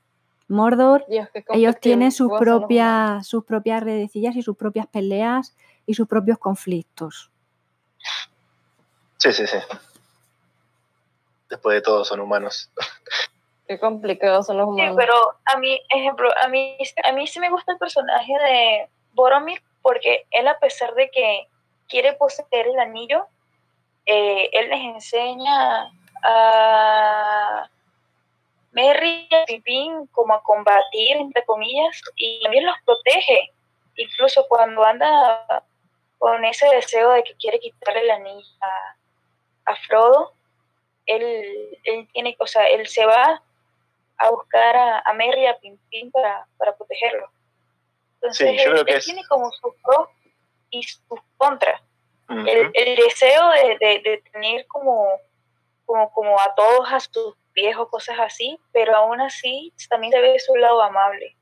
[0.52, 1.04] Mordor,
[1.48, 7.30] ellos tienen sus propias, sus propias redecillas y sus propias peleas y sus propios conflictos.
[9.18, 9.58] Sí, sí, sí.
[11.48, 12.70] Después de todo son humanos.
[13.66, 14.94] Qué complicados son los humanos.
[14.94, 18.88] Sí, pero a mí, ejemplo, a mí, a mí sí me gusta el personaje de
[19.12, 21.48] Boromir porque él a pesar de que
[21.88, 23.26] quiere poseer el anillo,
[24.06, 27.68] eh, él les enseña a
[28.72, 33.52] Merry y Pipín como a combatir, entre comillas, y también los protege,
[33.96, 35.64] incluso cuando anda
[36.18, 38.46] con ese deseo de que quiere quitarle la anillo
[39.64, 40.32] a, Frodo,
[41.06, 43.42] él, él, tiene, o sea, él se va
[44.18, 47.30] a buscar a, a Merry y a Pimpín para, para protegerlo.
[48.14, 50.08] Entonces, él, tiene como sus pros
[50.70, 51.80] y sus contras.
[52.28, 55.08] el, el, deseo de, de, de tener como,
[55.84, 60.38] como, como a todos a sus viejo, cosas así, pero aún así también se ve
[60.38, 61.36] su lado amable.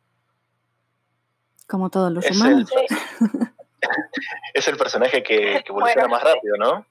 [1.67, 2.71] Como todos los humanos.
[4.55, 6.87] es el personaje que, evoluciona más rápido, ¿no?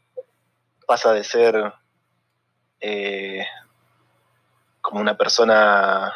[0.88, 1.74] Pasa de ser
[2.80, 3.46] eh,
[4.82, 6.14] como una persona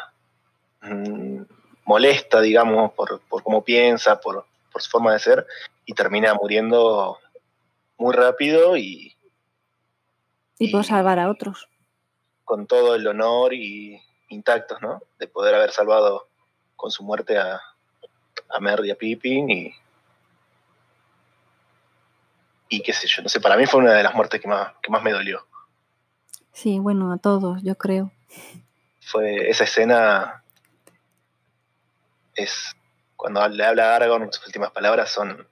[0.80, 1.42] mm,
[1.84, 5.46] molesta, digamos, por, por cómo piensa, por, por, su forma de ser,
[5.84, 7.18] y termina muriendo
[7.98, 9.14] muy rápido y...
[10.56, 11.68] Y, y por salvar a otros
[12.44, 15.02] con todo el honor y intactos, ¿no?
[15.18, 16.28] De poder haber salvado
[16.76, 17.60] con su muerte a,
[18.50, 19.74] a Merry y a Pippin y,
[22.68, 24.72] y qué sé yo, no sé, para mí fue una de las muertes que más,
[24.82, 25.46] que más me dolió.
[26.52, 28.12] Sí, bueno, a todos, yo creo.
[29.00, 30.42] Fue esa escena
[32.34, 32.74] es
[33.16, 35.46] cuando le habla a Aragorn, sus últimas palabras son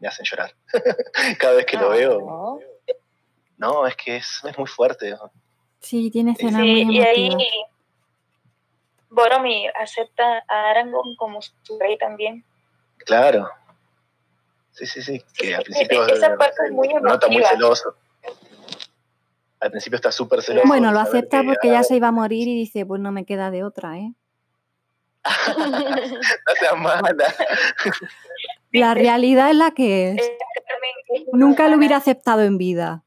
[0.00, 0.54] me hacen llorar.
[1.38, 2.60] Cada vez que lo veo.
[3.56, 5.16] No, es que es, es muy fuerte.
[5.80, 7.16] Sí, tiene escenas muy emotivas.
[7.16, 7.36] Y ahí
[9.10, 12.44] Boromir acepta a Aragorn como su rey también.
[12.98, 13.48] Claro.
[14.70, 15.22] Sí, sí, sí.
[15.36, 17.94] Que al principio esa parte es muy nota muy celoso.
[19.58, 20.66] Al principio está súper celoso.
[20.68, 23.50] Bueno, lo acepta porque ya se iba a morir y dice, pues no me queda
[23.50, 24.14] de otra, ¿eh?
[25.58, 27.34] no seas mala.
[28.72, 30.32] La realidad es la que es.
[31.32, 33.04] Nunca lo hubiera aceptado en vida.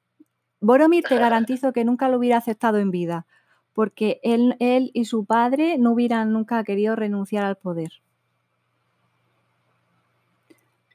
[0.63, 3.25] Boromir te garantizo que nunca lo hubiera aceptado en vida,
[3.73, 7.91] porque él, él y su padre no hubieran nunca querido renunciar al poder.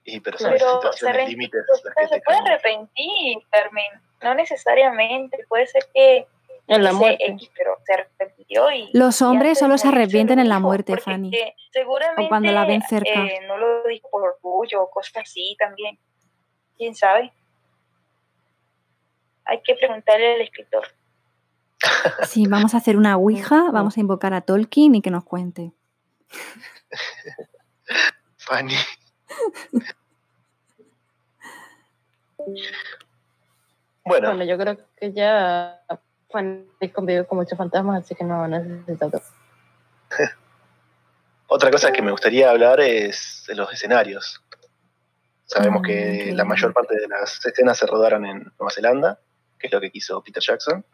[0.05, 1.61] Y pero, son situaciones límites.
[2.09, 3.85] Se, puede arrepentir, Carmen.
[4.23, 5.45] No necesariamente.
[5.49, 6.27] Puede ser que
[6.67, 7.37] en la muerte.
[7.57, 11.31] pero se arrepintió y, Los hombres solo se arrepienten en la muerte, Fanny.
[11.71, 13.11] Seguramente o cuando la ven cerca.
[13.11, 15.99] Eh, no lo dijo por orgullo o cosas así también.
[16.79, 17.33] ¿Quién sabe?
[19.49, 20.87] Hay que preguntarle al escritor.
[22.27, 25.73] Sí, vamos a hacer una ouija, vamos a invocar a Tolkien y que nos cuente.
[28.37, 28.75] Fanny.
[34.05, 34.29] bueno.
[34.29, 35.81] bueno, yo creo que ya
[36.31, 39.23] Fanny convive con muchos fantasmas, así que no necesita todo.
[41.47, 44.45] Otra cosa que me gustaría hablar es de los escenarios.
[45.47, 49.19] Sabemos ah, que la mayor parte de las escenas se rodaron en Nueva Zelanda
[49.59, 50.85] que es lo que quiso Peter Jackson.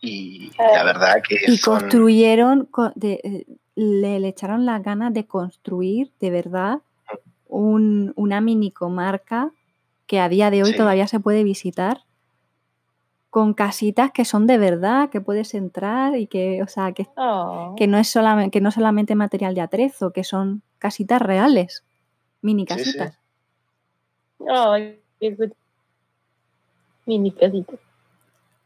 [0.00, 1.36] Y la verdad que...
[1.46, 2.68] Y construyeron,
[3.02, 3.44] eh,
[3.74, 6.78] le, echaron las ganas de construir de verdad
[7.48, 9.50] una mini comarca
[10.06, 12.04] que a día de hoy todavía se puede visitar
[13.30, 17.74] con casitas que son de verdad, que puedes entrar y que, o sea, que, oh.
[17.76, 21.84] que no es solamente, que no solamente material de atrezo, que son casitas reales,
[22.42, 23.18] mini casitas.
[27.10, 27.74] Mini casita.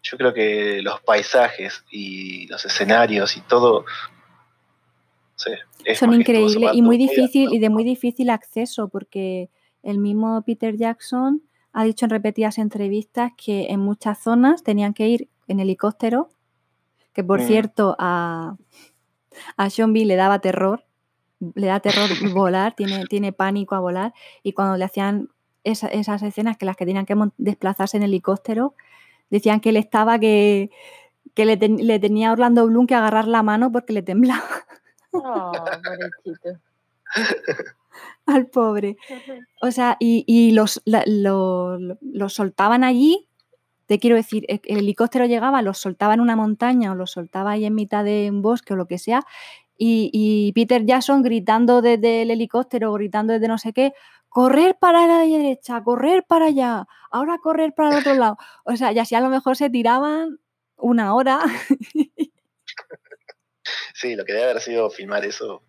[0.02, 3.84] Yo creo que los paisajes y los escenarios y todo
[5.94, 9.50] son increíbles y muy difícil y de muy difícil acceso porque
[9.82, 11.42] el mismo Peter Jackson
[11.72, 16.28] ha dicho en repetidas entrevistas que en muchas zonas tenían que ir en helicóptero
[17.14, 17.46] que por Mm.
[17.46, 18.56] cierto a,
[19.56, 20.84] a Sean Bean le daba terror,
[21.54, 25.30] le da terror volar, tiene, tiene pánico a volar, y cuando le hacían
[25.64, 28.74] esa- esas escenas que las que tenían que desplazarse en helicóptero,
[29.30, 30.70] decían que él estaba que,
[31.34, 34.44] que le, ten- le tenía a Orlando Bloom que agarrar la mano porque le temblaba
[35.12, 35.52] Oh,
[38.26, 38.96] al pobre.
[39.62, 43.28] O sea, y, y los, la- lo- lo- los soltaban allí.
[43.86, 47.52] Te quiero decir, e- el helicóptero llegaba, los soltaba en una montaña o los soltaba
[47.52, 49.22] ahí en mitad de un bosque o lo que sea.
[49.76, 53.92] Y, y Peter Jackson gritando desde el helicóptero, gritando desde no sé qué,
[54.28, 58.36] correr para la derecha, correr para allá, ahora correr para el otro lado.
[58.64, 60.38] O sea, y así a lo mejor se tiraban
[60.76, 61.40] una hora.
[63.94, 65.62] Sí, lo que debe haber sido filmar eso,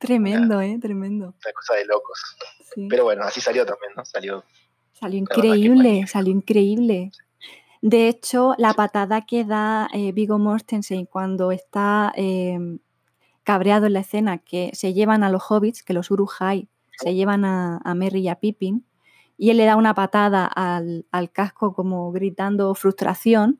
[0.00, 0.78] Tremendo, ¿eh?
[0.80, 1.26] Tremendo.
[1.26, 2.36] una cosa de locos.
[2.74, 2.88] Sí.
[2.88, 4.04] Pero bueno, así salió también, ¿no?
[4.06, 4.42] Salió.
[4.94, 7.10] Salió increíble, salió increíble.
[7.82, 12.58] De hecho, la patada que da eh, Viggo Mortensen cuando está eh,
[13.44, 17.44] cabreado en la escena, que se llevan a los hobbits, que los Urujai se llevan
[17.44, 18.84] a, a Merry y a Pippin,
[19.38, 23.58] y él le da una patada al, al casco como gritando frustración.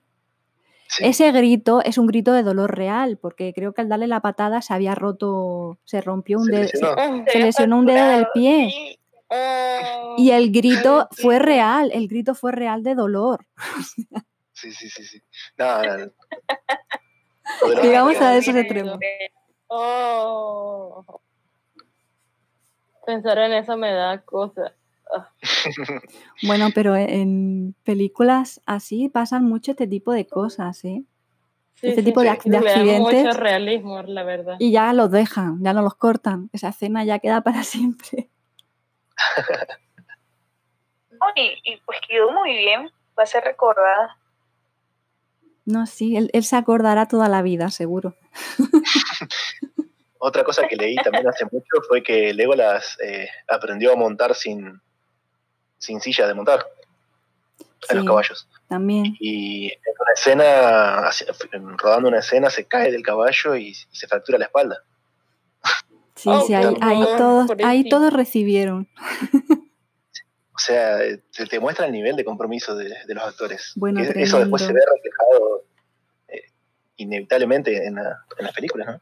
[0.88, 4.20] Sí, Ese grito es un grito de dolor real, porque creo que al darle la
[4.20, 7.24] patada se había roto, se rompió un se dedo, lesionó.
[7.28, 8.98] se lesionó un dedo del pie.
[10.16, 13.46] Y el grito fue real, el grito fue real de dolor.
[14.52, 15.22] Sí, sí, sí, sí.
[15.56, 16.12] No, no, no.
[18.20, 18.98] A ese Dios extremo.
[19.72, 21.04] Oh.
[23.06, 24.72] Pensar en eso me da cosa.
[26.46, 31.04] Bueno, pero e- en películas así pasan mucho este tipo de cosas, ¿eh?
[31.74, 33.24] Sí, Este sí, tipo de ac- de accidentes.
[33.24, 34.56] mucho realismo, la verdad.
[34.58, 36.48] Y ya los dejan, ya no los cortan.
[36.52, 38.28] Esa escena ya queda para siempre.
[41.36, 44.16] Y, y pues quedó muy bien, va a ser recordada.
[45.64, 48.14] No, sí, él, él se acordará toda la vida, seguro.
[50.22, 54.80] Otra cosa que leí también hace mucho fue que Legolas eh, aprendió a montar sin,
[55.78, 56.66] sin silla de montar
[57.88, 58.46] a los caballos.
[58.68, 59.16] también.
[59.18, 61.10] Y en una escena,
[61.78, 64.84] rodando una escena, se cae del caballo y, se fractura la espalda.
[66.14, 68.88] Sí, Oh, sí, ahí, qué ahí horror, todos, ahí todos recibieron.
[70.60, 70.98] O sea,
[71.34, 73.72] te, te muestra el nivel de compromiso de, de los actores.
[73.76, 75.64] Bueno, Que eso después se ve reflejado
[76.28, 76.42] eh,
[76.96, 79.00] inevitablemente en, la- en las películas, ¿no?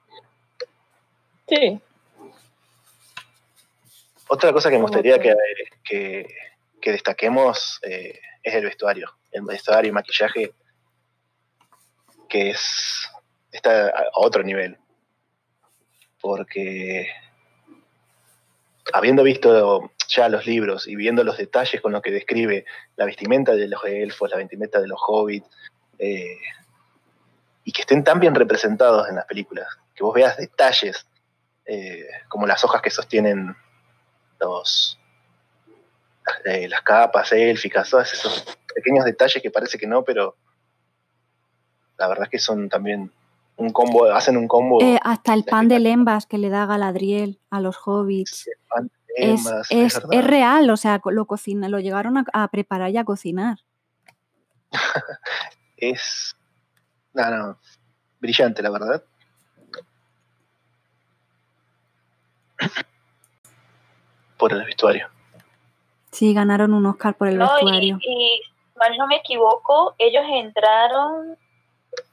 [1.49, 1.81] Sí.
[4.29, 5.35] Otra cosa que me gustaría que-
[5.83, 6.35] que, que,
[6.81, 9.11] que destaquemos eh, es el vestuario.
[9.33, 10.53] El vestuario y maquillaje
[12.29, 13.09] que es
[13.51, 14.79] está a a otro nivel.
[16.21, 17.09] Porque
[18.93, 22.65] habiendo visto ya los libros y viendo los detalles con los que describe
[22.97, 25.49] la vestimenta de los elfos, la vestimenta de los hobbits,
[25.99, 26.39] eh,
[27.65, 31.07] y que estén tan bien representados en las películas, que vos veas detalles
[31.67, 33.55] eh, como las hojas que sostienen
[34.41, 34.99] los
[36.45, 40.37] eh, las capas élficas, todos esos pequeños detalles que parece que no, pero
[41.97, 43.13] la verdad es que son también
[43.59, 44.81] un combo, hacen un combo.
[44.83, 48.49] Eh, hasta el pan de lembas que le da Galadriel a los hobbits.
[48.69, 52.91] pan de Es, es, es real, o sea, lo, cocina, lo llegaron a, a preparar
[52.91, 53.59] y a cocinar.
[55.77, 56.35] Es.
[57.15, 57.59] No, no.
[58.21, 59.03] Brillante, la verdad.
[64.39, 65.09] Por el vestuario.
[66.13, 67.99] Sí, ganaron un Oscar por el No, y, vestuario.
[68.01, 68.41] y
[68.77, 71.37] mal no me equivoco, ellos entraron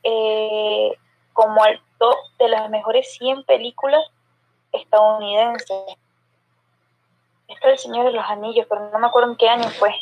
[0.03, 0.91] eh,
[1.35, 4.01] como al top de las mejores 100 películas
[4.71, 5.97] estadounidenses.
[7.49, 9.93] Esto es El Señor de los Anillos, pero no me acuerdo en qué año fue.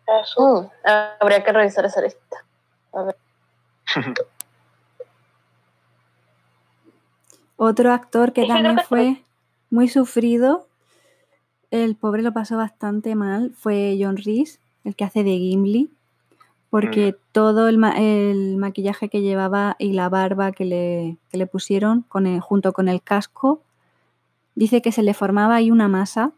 [0.00, 0.70] Está Mm,
[1.20, 2.44] habría que revisar esa lista.
[7.56, 9.22] Otro actor que también fue
[9.68, 10.66] muy sufrido,
[11.70, 15.90] el pobre lo pasó bastante mal, fue John Reese, el que hace de Gimli,
[16.72, 21.46] porque todo el, ma- el maquillaje que llevaba y la barba que le, que le
[21.46, 23.60] pusieron con el- junto con el casco,
[24.54, 26.32] dice que se le formaba ahí una masa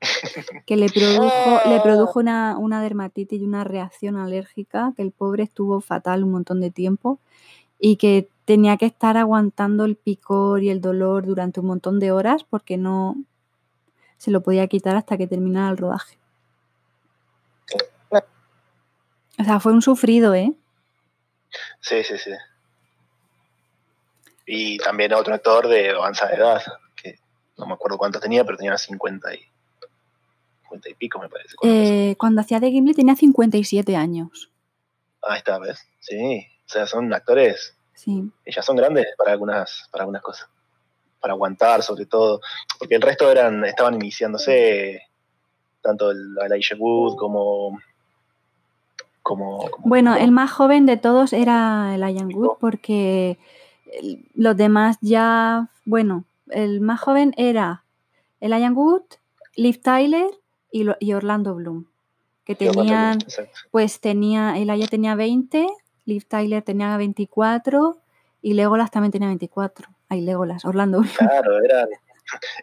[0.66, 1.82] que le produjo, le Oh.
[1.82, 6.60] produjo una, una dermatitis y una reacción alérgica, que el pobre estuvo fatal un montón
[6.60, 7.18] de tiempo
[7.80, 12.12] y que tenía que estar aguantando el picor y el dolor durante un montón de
[12.12, 13.16] horas porque no
[14.16, 16.18] se lo podía quitar hasta que terminara el rodaje.
[19.38, 20.52] O sea, fue un sufrido, ¿eh?
[21.80, 22.32] Sí, sí, sí.
[24.46, 26.62] Y también otro actor de avanzada edad,
[27.00, 27.18] que
[27.56, 29.40] no me acuerdo cuántos tenía, pero tenía 50 y
[30.62, 31.54] 50 y pico, me parece.
[31.62, 34.50] Eh, cuando hacía de Gimli tenía 57 años.
[35.22, 35.86] Ahí está, ¿ves?
[36.00, 37.76] Sí, o sea, son actores.
[37.94, 38.30] Sí.
[38.44, 40.48] Ellas son grandes para algunas, para algunas cosas.
[41.20, 42.40] Para aguantar, sobre todo.
[42.78, 45.02] Porque el resto eran, estaban iniciándose,
[45.82, 47.78] tanto el Elijah Wood como,
[49.28, 53.38] como, como- Bueno, el más joven de todos era el Ian Wood porque
[53.92, 57.84] el- los demás ya, bueno, el más joven era
[58.40, 59.02] el Ian Wood,
[59.54, 60.30] Liv Tyler
[60.72, 61.84] y, lo- y Orlando Bloom,
[62.44, 65.66] que tenían, Bloom, pues tenía, Elijah tenía 20,
[66.06, 67.98] Liv Tyler tenía 24
[68.40, 69.88] y Legolas también tenía 24.
[70.08, 71.14] Ay, Legolas, Orlando Bloom.
[71.18, 71.86] Claro, eran,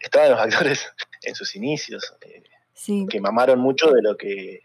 [0.02, 0.92] estaban los actores
[1.22, 2.42] en sus inicios, eh,
[2.74, 4.62] Sí, que mamaron mucho de lo que, de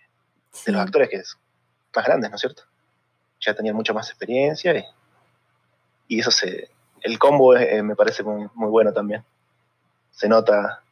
[0.51, 0.73] sí.
[0.73, 1.37] los actores que es
[1.95, 2.63] más grandes, ¿no es cierto?
[3.41, 4.85] Ya tenían mucha más experiencia y,
[6.09, 6.69] y eso se,
[7.03, 9.25] el combo eh, me parece muy, muy bueno también.
[10.11, 10.83] Se nota,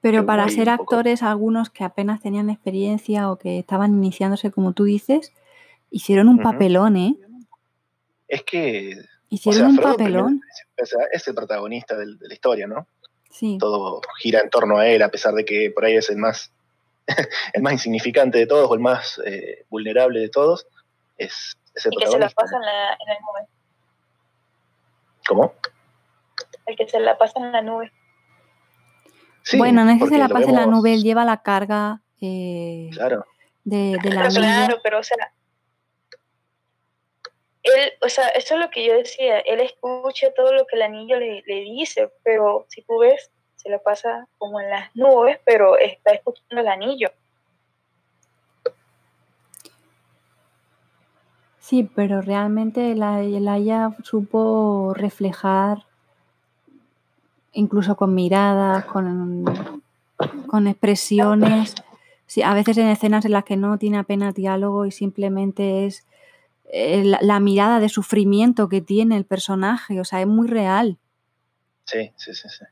[0.00, 4.84] Pero para ser actores, algunos que apenas tenían experiencia o que estaban iniciándose, como tú
[4.84, 5.32] dices,
[5.90, 7.14] hicieron un papelón, ¿eh?
[8.28, 10.40] es que o Hicieron sea, un Frodo papelón.
[10.76, 12.86] primero- es el protagonista del- de la historia, ¿no?
[13.30, 16.18] Sí, Todo gira en torno a él, a pesar de que por ahí es el
[16.18, 16.52] más,
[17.52, 20.66] el más insignificante de todos o el más eh, vulnerable de todos.
[21.16, 23.48] Es, es el Y que se la pasa en la, en la nube.
[25.26, 25.54] ¿Cómo?
[26.66, 27.92] El que se la pasa en la nube.
[29.42, 32.00] Sí, bueno, no es que se la pase en la nube, él lleva la carga
[32.20, 33.26] eh, Claro,
[33.64, 35.34] de, de la claro, pero o sea,
[37.62, 40.82] él, o sea, eso es lo que yo decía, él escucha todo lo que el
[40.82, 43.30] anillo le, le dice, pero si tú ves,
[43.64, 47.10] se lo pasa como en las nubes, pero está escuchando el anillo.
[51.58, 55.86] Sí, pero realmente la, Aya supo reflejar,
[57.54, 59.46] incluso con miradas, con,
[60.46, 61.74] con expresiones,
[62.26, 66.06] sí, a veces en escenas en las que no tiene apenas diálogo y simplemente es
[66.66, 70.98] eh, la, la mirada de sufrimiento que tiene el personaje, o sea, es muy real.
[71.86, 72.64] sí, sí, sí, sí.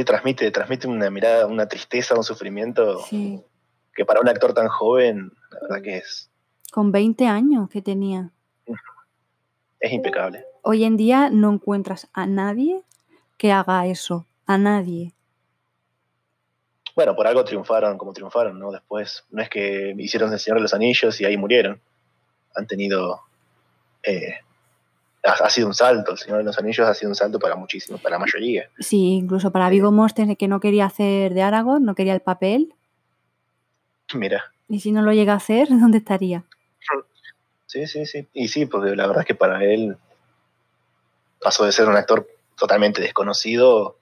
[0.00, 3.42] Sí, transmite, transmite una mirada, una tristeza, un sufrimiento Sí,
[3.94, 6.30] que para un actor tan joven, la verdad que es,
[6.72, 8.30] con 20 años que tenía.
[9.80, 10.44] es impecable.
[10.62, 12.82] Hoy en día no encuentras a nadie
[13.36, 15.12] que haga eso, a nadie.
[16.94, 18.70] Bueno, por algo triunfaron como triunfaron, ¿no?
[18.72, 21.80] Después, no es que hicieron El Señor de los Anillos y ahí murieron.
[22.54, 23.20] Han tenido.
[24.02, 24.34] eh,
[25.24, 26.12] ha, ha sido un salto.
[26.12, 28.68] El Señor de los Anillos ha sido un salto para muchísimos, para la mayoría.
[28.78, 32.74] Sí, incluso para Vigo Mortensen que no quería hacer de Aragorn, no quería el papel,
[34.14, 36.44] Mira, y si no lo llega a hacer, ¿dónde estaría?
[37.66, 38.28] sí, sí, sí.
[38.32, 39.96] Y sí, porque la verdad es que para él
[41.40, 43.96] pasó de ser un actor totalmente desconocido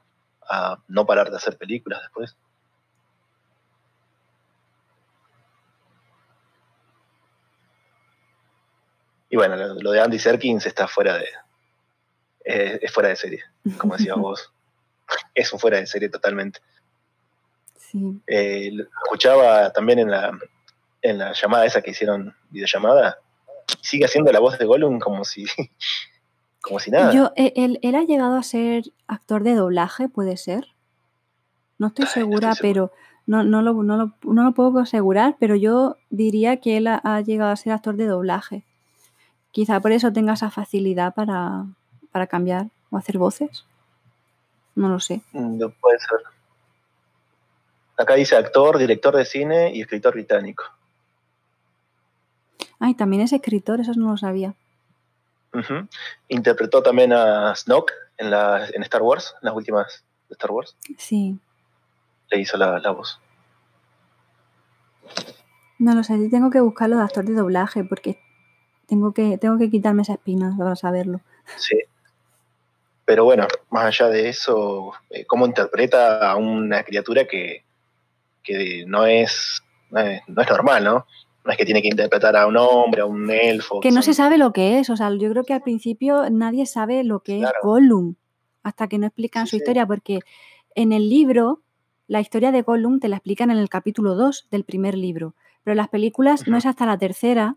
[0.49, 2.37] a no parar de hacer películas después.
[9.31, 11.27] Y bueno, lo, lo de Andy Serkins está fuera de.
[12.45, 13.43] eh, es fuera de serie,
[13.77, 14.53] como decías vos.
[15.35, 16.61] Es un fuera de serie totalmente.
[17.77, 18.21] Sí.
[18.27, 20.39] Eh, lo escuchaba también en la,
[21.03, 23.19] en la llamada esa que hicieron, videollamada.
[23.81, 25.47] Sigue haciendo la voz de Gollum como si.
[26.61, 27.13] como si nada.
[27.13, 30.69] Yo, eh, él, él ha llegado a ser actor de doblaje, puede ser.
[31.79, 32.93] No estoy Ay, no segura, estoy pero
[33.27, 37.01] no, no, lo, no, lo, no lo puedo asegurar, pero yo diría que él ha,
[37.05, 38.65] ha llegado a ser actor de doblaje.
[39.51, 41.65] Quizá por eso tenga esa facilidad para,
[42.13, 43.65] para cambiar o hacer voces.
[44.75, 45.23] No lo sé.
[45.33, 46.21] No puede ser.
[47.97, 50.65] Acá dice actor, director de cine y escritor británico.
[52.79, 54.55] Ay, también es escritor, eso no lo sabía.
[56.29, 60.77] Interpretó también a Snoke en, la, en Star Wars, en las últimas de Star Wars.
[60.97, 61.37] Sí.
[62.31, 63.19] Le hizo la, la voz.
[65.79, 68.21] No lo sé, yo tengo que buscarlo de actor de doblaje porque
[68.89, 71.21] tengo que, tengo que quitarme esa espina para saberlo.
[71.57, 71.79] Sí.
[73.05, 77.65] Pero bueno, más allá de eso, eh, cómo interpreta a una criatura que,
[78.43, 81.07] que no, es, no es no es normal, ¿no?
[81.45, 83.81] No es que tiene que interpretar a un hombre, a un elfo.
[83.81, 86.67] Que no se sabe lo que es, o sea, yo creo que al principio nadie
[86.67, 87.55] sabe lo que Claro.
[87.57, 88.15] es Gollum
[88.63, 89.63] hasta que no explican Sí, su sí.
[89.63, 90.21] historia, porque
[90.75, 91.63] en el libro,
[92.07, 95.35] la historia de Gollum te la explican en el capítulo 2 del primer libro,
[95.65, 97.57] pero en las películas no es hasta la tercera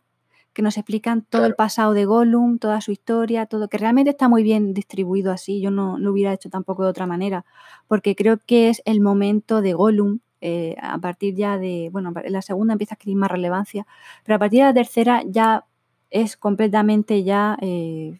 [0.54, 4.28] que nos explican todo el pasado de Gollum, toda su historia, todo, que realmente está
[4.28, 7.46] muy bien distribuido así, yo no lo hubiera hecho tampoco de otra manera,
[7.88, 12.34] porque creo que es el momento de Gollum, eh, a partir ya de, bueno, en
[12.34, 13.86] la segunda empieza a adquirir más relevancia,
[14.26, 15.66] pero a partir de la tercera ya
[16.10, 18.20] es completamente ya eh,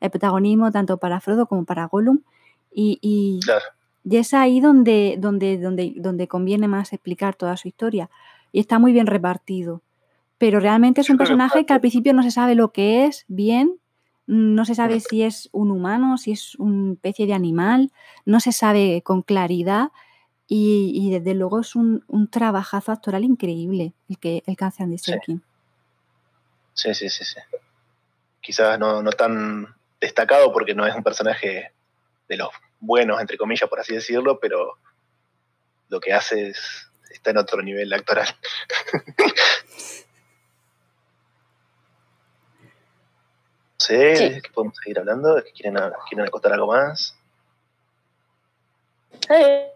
[0.00, 2.20] el protagonismo tanto para Frodo como para Gollum
[2.70, 3.64] y, y- Claro.
[4.04, 8.10] Y es ahí donde, donde, donde, donde conviene más explicar toda su historia.
[8.50, 9.80] Y está muy bien repartido.
[10.42, 13.78] Pero realmente es un personaje que al principio no se sabe lo que es bien,
[14.26, 17.92] no se sabe si es un humano, si es una especie de animal,
[18.24, 19.90] no se sabe con claridad.
[20.48, 25.44] Y, desde luego es un, trabajazo actoral increíble el que, el hace Andy Serkin.
[26.74, 26.92] Sí.
[26.92, 27.40] sí, sí, sí,
[28.40, 31.70] Quizás no, no tan destacado porque no es un personaje
[32.28, 32.48] de los
[32.80, 34.76] buenos, entre comillas, por así decirlo, pero
[35.88, 38.26] lo que hace es, está en otro nivel actoral.
[43.86, 45.42] sí, ¿qué podemos seguir hablando?
[45.54, 45.76] ¿Quieren,
[46.08, 47.16] ¿Quieren acotar algo más?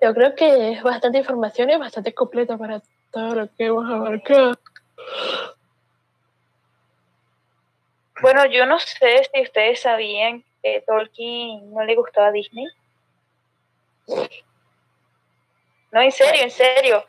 [0.02, 2.82] yo creo que es bastante información y bastante completo para
[3.12, 4.58] todo lo que hemos abarcado.
[8.20, 12.66] Bueno, yo no sé si ustedes sabían que Tolkien no le gustaba a Disney.
[15.92, 17.04] No, en serio, en serio.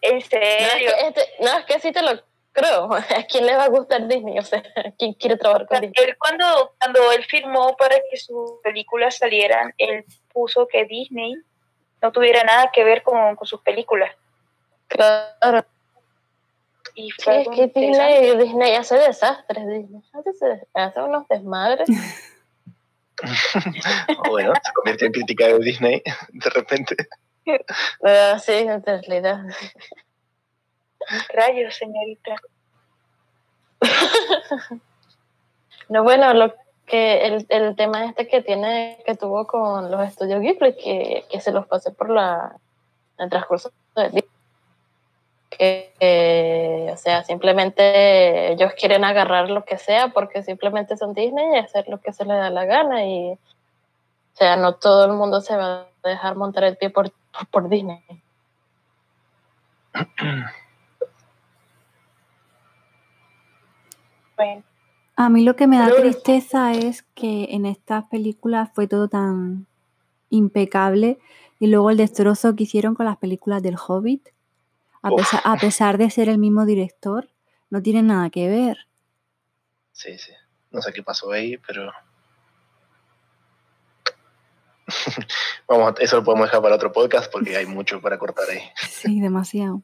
[0.00, 0.90] En serio.
[0.90, 2.20] No, es que, este, no, es que sí te lo
[2.52, 2.92] creo.
[2.94, 4.38] ¿A quién le va a gustar Disney?
[4.38, 4.62] O sea,
[4.98, 6.08] ¿quién quiere trabajar con Disney?
[6.08, 11.34] Él cuando, cuando él firmó para que sus películas salieran, él puso que Disney
[12.00, 14.14] no tuviera nada que ver con, con sus películas.
[14.88, 15.64] Claro.
[16.94, 21.88] Y fue es que Disney, Disney hace desastres, Disney hace, hace unos desmadres.
[24.28, 26.96] bueno, se convirtió en crítica de Disney de repente.
[27.46, 29.40] Uh, sí, en realidad.
[31.34, 32.36] Rayos, señorita.
[35.88, 36.54] no, bueno, lo
[36.86, 41.40] que el, el, tema este que tiene, que tuvo con los estudios Ghibli, que, que
[41.40, 42.56] se los pasé por la,
[43.18, 44.24] el transcurso del día
[45.58, 51.58] que, o sea, simplemente ellos quieren agarrar lo que sea porque simplemente son Disney y
[51.58, 53.38] hacer lo que se les da la gana y, o
[54.32, 57.12] sea, no todo el mundo se va a dejar montar el pie por,
[57.50, 58.02] por Disney.
[65.16, 69.66] A mí lo que me da tristeza es que en estas películas fue todo tan
[70.30, 71.18] impecable
[71.60, 74.28] y luego el destrozo que hicieron con las películas del Hobbit
[75.02, 77.28] a pesar, de ser el mismo director,
[77.70, 78.86] no tiene nada que ver.
[79.92, 80.32] Sí, sí.
[80.70, 81.92] No sé qué pasó ahí, pero.
[85.68, 88.62] Vamos, eso lo podemos dejar para otro podcast porque hay mucho para cortar ahí.
[88.88, 89.82] sí, demasiado.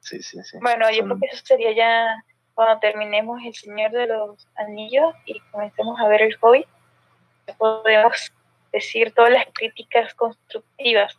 [0.00, 0.58] Sí, sí, sí.
[0.60, 5.40] Bueno, yo creo que eso sería ya cuando terminemos El Señor de los Anillos y
[5.50, 6.66] comencemos a ver el Hobbit.
[7.58, 8.32] Podemos
[8.72, 11.16] decir todas las críticas constructivas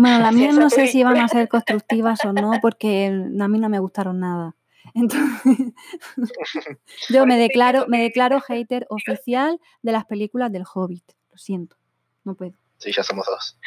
[0.00, 3.58] bueno, las mías no sé si van a ser constructivas o no, porque a mí
[3.58, 4.54] no me gustaron nada.
[4.94, 5.72] Entonces,
[7.08, 11.02] yo me declaro, me declaro hater oficial de las películas del Hobbit.
[11.32, 11.74] Lo siento,
[12.22, 12.52] no puedo.
[12.76, 13.58] Sí, ya somos dos.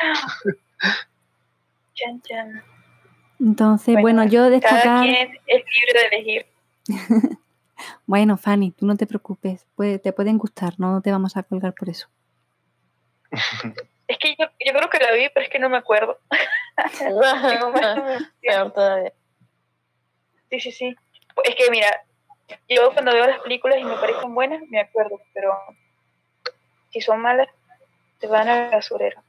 [3.38, 4.84] Entonces, bueno, yo destacar.
[4.84, 6.46] Cada quien es libre de elegir.
[8.06, 11.90] bueno, Fanny, tú no te preocupes, te pueden gustar, no te vamos a colgar por
[11.90, 12.08] eso.
[14.08, 16.20] Es que yo, yo creo que la vi, pero es que no me acuerdo.
[20.50, 20.96] Sí, sí, sí.
[21.46, 21.88] Es que mira,
[22.68, 25.54] yo cuando veo las películas y me parecen buenas, me acuerdo, pero
[26.90, 27.48] si son malas,
[28.20, 29.24] se van al basurero.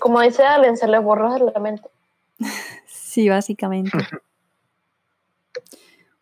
[0.00, 1.88] Como dice Allen, se les borra la mente.
[2.86, 3.96] sí, básicamente.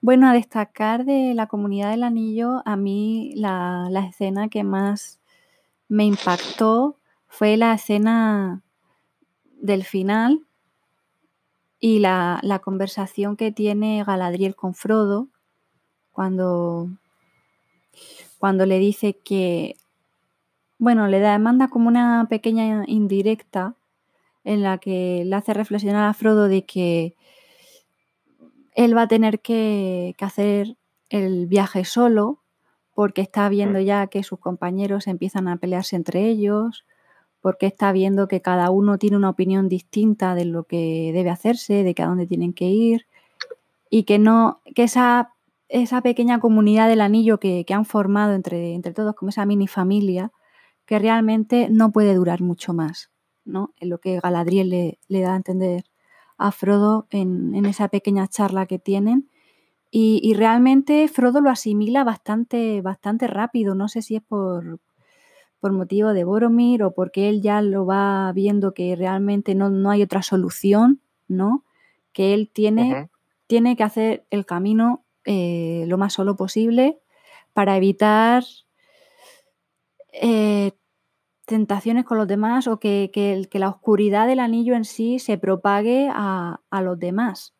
[0.04, 5.18] Bueno, a destacar de la comunidad del anillo, a mí la, escena que más
[5.88, 8.62] me impactó fue la escena
[9.62, 10.44] del final
[11.80, 15.28] y la, conversación que tiene Galadriel con Frodo
[16.12, 16.90] cuando,
[18.36, 19.76] cuando le dice que,
[20.76, 23.74] bueno, le da, manda como una pequeña indirecta
[24.44, 27.16] en la que le hace reflexionar a Frodo de que
[28.74, 30.76] él va a tener que, que hacer
[31.08, 32.40] el viaje solo
[32.94, 36.84] porque está viendo ya que sus compañeros empiezan a pelearse entre ellos,
[37.40, 41.82] porque está viendo que cada uno tiene una opinión distinta de lo que debe hacerse,
[41.82, 43.06] de que a dónde tienen que ir,
[43.90, 45.34] y que no, que esa,
[45.68, 50.32] esa pequeña comunidad del anillo que, han formado entre, entre todos, como esa mini familia,
[50.86, 53.10] que realmente no puede durar mucho más,
[53.44, 53.74] ¿no?
[53.80, 55.84] En lo que Galadriel le, le da a entender
[56.36, 59.28] a Frodo en, en esa pequeña charla que tienen
[59.96, 63.76] y, realmente Frodo lo asimila bastante, bastante rápido.
[63.76, 64.80] No sé si es por,
[65.60, 69.90] por motivo de Boromir o porque él ya lo va viendo que realmente no, no
[69.90, 71.64] hay otra solución, ¿no?
[72.12, 73.08] Que él tiene,
[73.46, 76.98] tiene que hacer el camino eh, lo más solo posible
[77.52, 78.42] para evitar
[80.12, 80.72] eh,
[81.46, 86.08] tentaciones con los demás o que, que, la oscuridad del anillo en sí se propague
[86.12, 87.54] a, a los demás.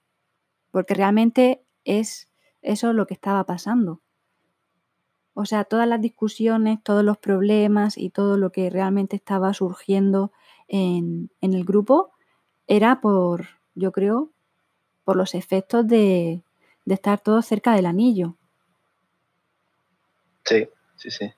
[0.71, 2.31] Porque realmente es
[2.63, 4.01] eso lo que estaba pasando.
[5.35, 10.33] O sea, todas las discusiones, todos los problemas y todo lo que realmente estaba surgiendo
[10.69, 12.13] en, en el grupo
[12.67, 14.31] era por, yo creo,
[15.05, 16.43] por los efectos de,
[16.85, 18.37] de estar todos cerca del anillo.
[20.45, 21.33] Sí, sí, sí.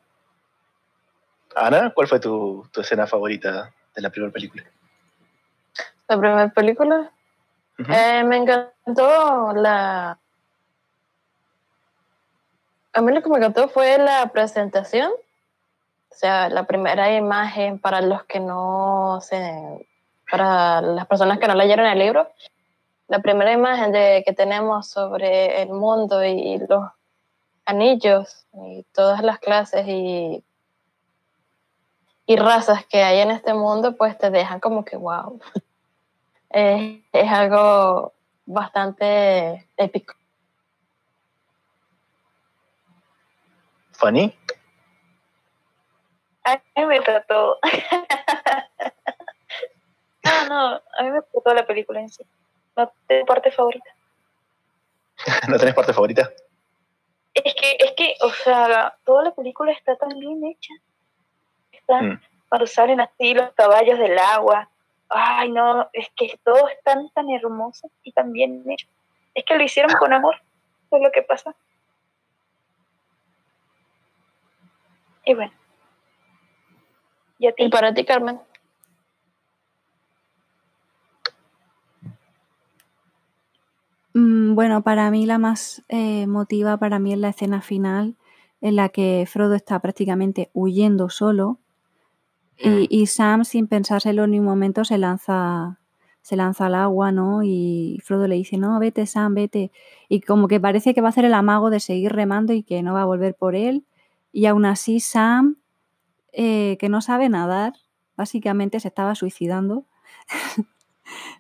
[1.57, 4.63] Ana, ¿cuál fue tu, escena favorita de la primera película?
[6.07, 7.11] La primera película.
[7.79, 10.19] Eh, me encantó la.
[12.93, 15.11] A mí lo que me encantó fue la presentación.
[16.11, 19.89] O sea, la primera imagen para los que no se.
[20.31, 22.31] Para las personas que no leyeron el libro,
[23.09, 26.85] la primera imagen de, que tenemos sobre el mundo y los
[27.65, 30.45] anillos y todas las clases y,
[32.27, 35.41] y razas que hay en este mundo, pues te dejan como que, wow,
[36.51, 38.12] es, es algo
[38.45, 40.14] bastante épico.
[43.93, 44.37] Fanny.
[46.45, 47.59] A mí me trató.
[50.24, 52.24] no, no, a mí me trató la película en sí.
[52.77, 53.91] No tengo parte favorita.
[55.49, 56.31] ¿No tenés parte favorita?
[57.35, 60.72] Es que, es que, o sea, toda la película está tan bien hecha.
[61.89, 62.20] Mm.
[62.49, 64.68] Cuando salen así los caballos del agua.
[65.09, 68.89] Ay, no, es que todo es tan, tan hermoso y tan bien hecho.
[69.34, 70.37] Es que lo hicieron con amor.
[70.87, 71.55] Eso es lo que pasa.
[75.24, 75.53] Y bueno.
[77.39, 77.64] ¿Y, a ti?
[77.64, 78.41] ¿Y para ti, Carmen?
[84.14, 88.16] Mm, bueno, para mí la más eh, emotiva para mí es la escena final
[88.62, 91.59] en la que Frodo está prácticamente huyendo solo
[92.59, 93.07] y.
[93.07, 95.79] Sam sin pensárselo ni un momento se lanza
[96.27, 97.45] se lanza al agua, ¿no?
[97.45, 99.71] Y Frodo le dice, no, vete Sam, vete.
[100.09, 102.83] Y como que parece que va a hacer el amago de seguir remando y que
[102.83, 103.87] no va a volver por él.
[104.33, 105.59] Y aún así Sam,
[106.33, 107.75] eh, que no sabe nadar,
[108.17, 109.87] básicamente se estaba suicidando.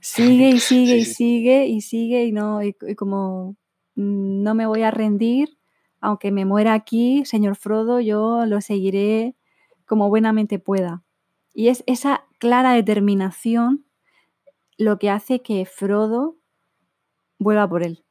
[0.00, 3.56] sigue y sigue y sigue y sigue y no, y, como
[3.96, 5.58] mm, no me voy a rendir,
[6.00, 9.34] aunque me muera aquí, señor Frodo, yo lo seguiré
[9.84, 11.02] como buenamente pueda.
[11.58, 13.86] Y es esa clara determinación
[14.76, 16.36] lo que hace que Frodo
[17.38, 18.04] vuelva por él.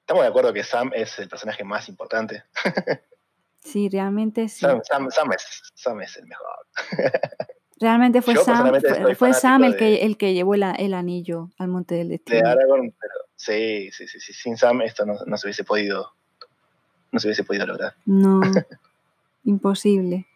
[0.00, 2.42] Estamos de acuerdo que Sam es el personaje más importante.
[3.60, 4.60] sí, realmente sí.
[4.60, 6.66] Sam, Sam es el mejor.
[7.78, 8.72] Realmente fue Sam,
[9.14, 12.38] fue, Sam el, que, el que llevó el anillo al Monte del Destino.
[12.38, 14.32] De Aragorn, pero sí, sí, sí, sí.
[14.32, 16.14] Sin Sam esto no, se hubiese podido,
[17.12, 17.94] no se hubiese podido lograr.
[18.06, 18.40] No,
[19.44, 20.29] imposible.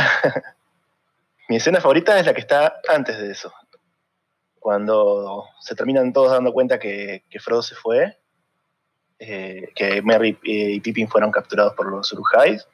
[1.48, 3.52] Mi escena favorita es la que está antes de eso.
[4.58, 8.18] Cuando se terminan todos dando cuenta que, que Frodo se fue,
[9.18, 12.66] eh, que Merry y Pippin fueron capturados por los Urujais,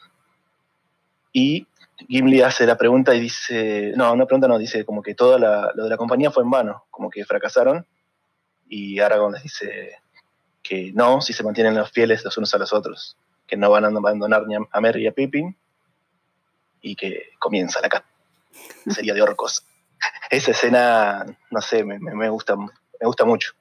[1.33, 1.67] y
[2.09, 5.85] Gimli hace la pregunta y dice, no, una pregunta no, dice como que todo lo
[5.85, 7.87] de la compañía fue en vano, como que fracasaron.
[8.69, 9.99] Y Aragorn les dice
[10.63, 13.17] que no, si se mantienen los fieles los unos a los otros,
[13.47, 15.57] que no van a abandonar ni a Merry y a Pippin,
[16.87, 18.05] y que comienza la
[18.89, 19.65] sería de orcos.
[20.31, 22.71] Esa escena, no sé, me, gusta, me
[23.03, 23.53] gusta mucho.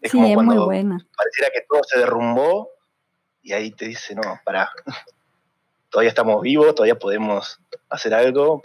[0.00, 2.70] Es como cuando pareciera que todo se derrumbó
[3.42, 4.70] y ahí te dice, no, para
[5.90, 7.60] todavía estamos vivos, todavía podemos
[7.90, 8.62] hacer algo,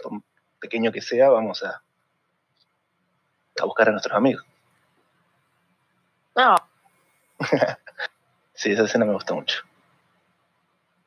[0.58, 1.82] pequeño que sea, vamos a,
[3.60, 4.46] a buscar a nuestros amigos.
[6.34, 6.54] No.
[8.54, 9.62] sí, esa escena me gusta mucho.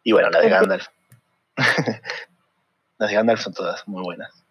[0.04, 0.88] Y bueno, la de Gandalf.
[2.98, 4.46] Las de Gandalf son todas muy buenas.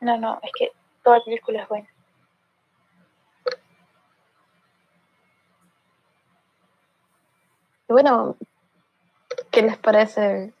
[0.00, 0.72] No, no, es que
[1.04, 1.88] toda la película es buena.
[7.92, 8.36] bueno,
[9.50, 10.52] ¿qué les parece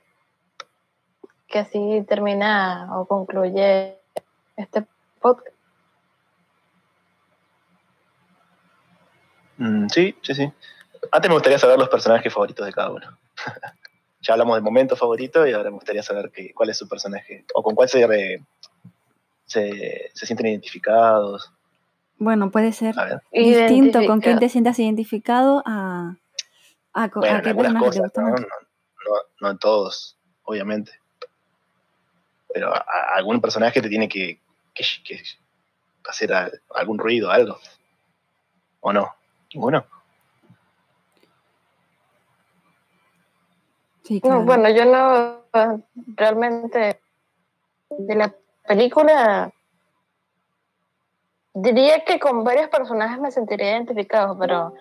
[1.48, 3.98] que así termina o concluye
[4.56, 4.86] este
[5.20, 5.56] podcast?
[9.56, 10.52] Mm, sí, sí, sí.
[11.10, 13.18] Antes me gustaría saber los personajes favoritos de cada uno.
[14.22, 17.62] ya hablamos del momento favorito y ahora me gustaría saber cuál es su personaje o
[17.62, 18.40] con cuál se,
[19.44, 21.52] se, sienten identificados.
[22.18, 22.94] Bueno, puede ser
[23.32, 26.16] distinto con quién te sientas identificado a,
[26.94, 28.36] ¿A, bueno, qué personaje te gusta no,
[29.40, 30.92] No, en todos, obviamente.
[32.52, 34.38] Pero a, algún personaje te tiene que,
[36.04, 36.32] hacer
[36.74, 37.58] algún ruido, algo.
[38.80, 39.14] ¿O no?
[39.54, 39.84] ¿Ninguno?
[44.04, 45.42] Sí, No, bueno, yo no
[46.16, 47.00] realmente
[47.90, 48.34] de la
[48.66, 49.52] película
[51.54, 54.74] diría que con varios personajes me sentiría identificado, pero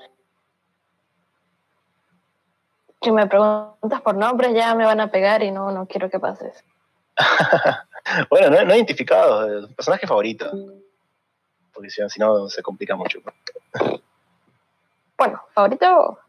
[3.02, 6.20] si me preguntas por nombres ya me van a pegar y no, no quiero que
[6.20, 6.64] pase eso.
[8.30, 10.52] Bueno, no, no identificado, eh, personaje favorito.
[11.72, 13.20] Porque si, si no se complica mucho.
[15.18, 16.20] Bueno, favorito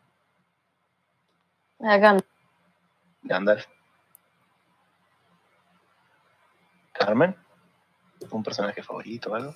[1.78, 2.31] Gandalf.
[3.22, 3.66] Gandalf.
[6.92, 7.34] Carmen.
[8.30, 9.54] ¿Un personaje favorito o algo?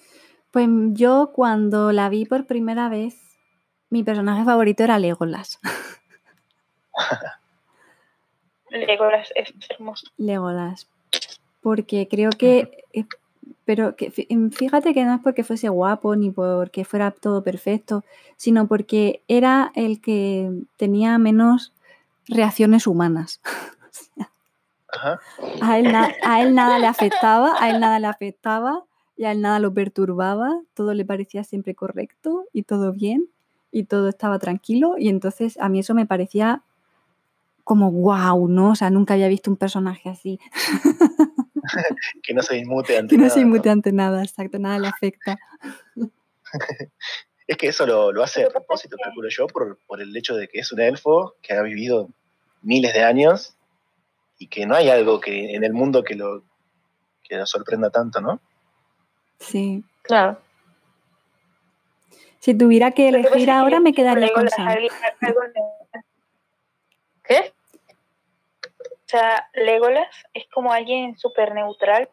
[0.50, 3.16] Pues yo cuando la vi por primera vez,
[3.90, 5.60] mi personaje favorito era Legolas.
[8.70, 10.08] Legolas es hermoso.
[10.16, 10.88] Legolas.
[11.60, 12.84] Porque creo que.
[12.92, 13.04] eh,
[13.64, 18.04] Pero que, em, fíjate que no es porque fuese guapo ni porque fuera todo perfecto,
[18.36, 21.72] sino porque era el que tenía menos
[22.28, 23.40] reacciones humanas.
[24.88, 25.20] Ajá.
[25.60, 28.84] A él, a él nada le afectaba, a él nada le afectaba
[29.16, 33.28] y a él nada lo perturbaba, todo le parecía siempre correcto y todo bien
[33.70, 36.62] y todo estaba tranquilo y entonces a mí eso me parecía
[37.64, 38.70] como wow, ¿no?
[38.70, 40.38] O sea, nunca había visto un personaje así,
[42.22, 45.36] Que no se inmute ante que nada, inmute ante nada, exacto, nada le afecta.
[47.46, 50.48] Es que eso lo, lo hace a propósito, calculo yo, por, por el hecho de
[50.48, 52.08] que es un elfo que ha vivido
[52.62, 53.56] miles de años
[54.38, 56.42] y que no hay algo que en el mundo que lo,
[57.22, 58.40] que lo sorprenda tanto, ¿no?
[59.38, 59.84] Sí.
[60.02, 60.38] Claro.
[62.40, 64.68] Si tuviera que elegir ahora me quedaría con Sam.
[67.24, 67.52] ¿Qué?
[68.60, 72.08] O sea, Legolas es como alguien súper neutral.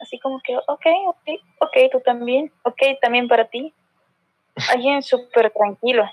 [0.00, 1.28] Así como que, ok, ok,
[1.60, 3.72] ok, tú también, ok, también para ti.
[4.70, 6.04] Alguien súper tranquilo.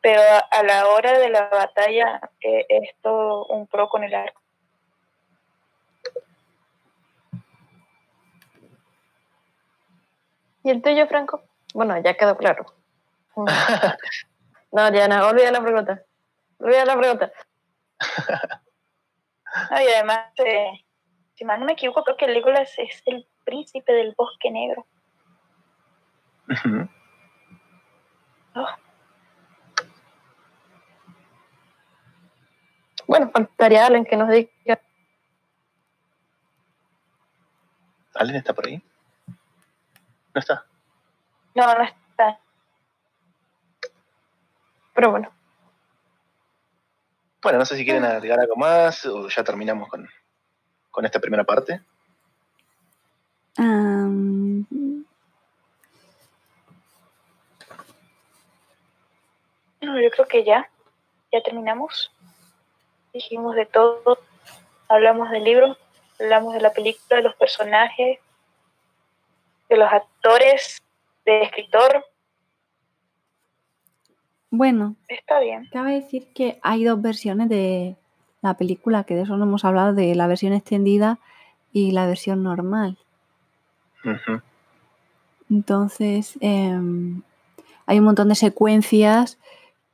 [0.00, 4.14] Pero a, a la hora de la batalla eh, es todo un pro con el
[4.14, 4.40] arco.
[10.62, 11.42] ¿Y el tuyo, Franco?
[11.74, 12.66] Bueno, ya quedó claro.
[14.70, 16.02] No, Diana, olvida la pregunta.
[16.58, 17.32] Olvida la pregunta.
[19.70, 20.84] No, y además, eh,
[21.34, 24.86] si mal no me equivoco, creo que Legolas es el príncipe del bosque negro.
[26.50, 26.86] Ujú.
[33.06, 34.80] Bueno, faltaría alguien que nos diga.
[38.14, 38.82] ¿Allen está por ahí?
[40.34, 40.66] No está.
[41.54, 42.40] No, no está.
[44.94, 45.32] Pero bueno,
[47.40, 50.08] Bueno, no sé si quieren agregar algo más o ya terminamos con,
[50.90, 51.80] con esta primera parte.
[53.56, 54.66] Am,
[59.88, 60.68] No, yo creo que ya,
[61.32, 62.12] ya terminamos.
[63.14, 64.18] Dijimos de todo,
[64.86, 65.78] hablamos del libro,
[66.20, 68.18] hablamos de la película, de los personajes,
[69.70, 70.82] de los actores,
[71.24, 72.04] de escritor.
[74.50, 75.66] bueno, Está bien.
[75.72, 77.96] Cabe decir que hay dos versiones de
[78.42, 81.18] la película, que de eso no hemos hablado, de la versión extendida
[81.72, 82.98] y la versión normal.
[85.48, 87.22] Entonces, em,
[87.86, 89.38] hay un montón de secuencias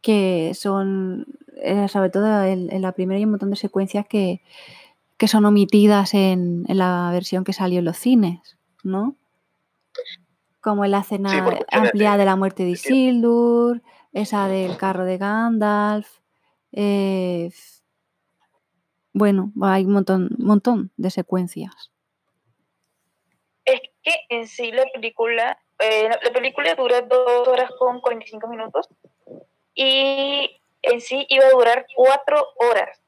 [0.05, 1.25] que son,
[1.63, 4.43] eh, sobre todo en, en la primera hay un montón de secuencias que,
[5.17, 9.17] que son omitidas en, en la versión que salió en los cines, ¿no?
[10.61, 12.71] Como en la escena Sí, ampliada de- la muerte de.
[12.73, 13.81] Isildur,
[14.13, 16.19] esa del carro de Gandalf.
[16.73, 17.51] eh,
[19.13, 21.93] bueno, hay un montón, montón de secuencias.
[23.65, 28.89] Es que en sí la película, eh, la película dura dos horas con 45 minutos
[29.75, 33.01] y en sí iba a durar cuatro horas.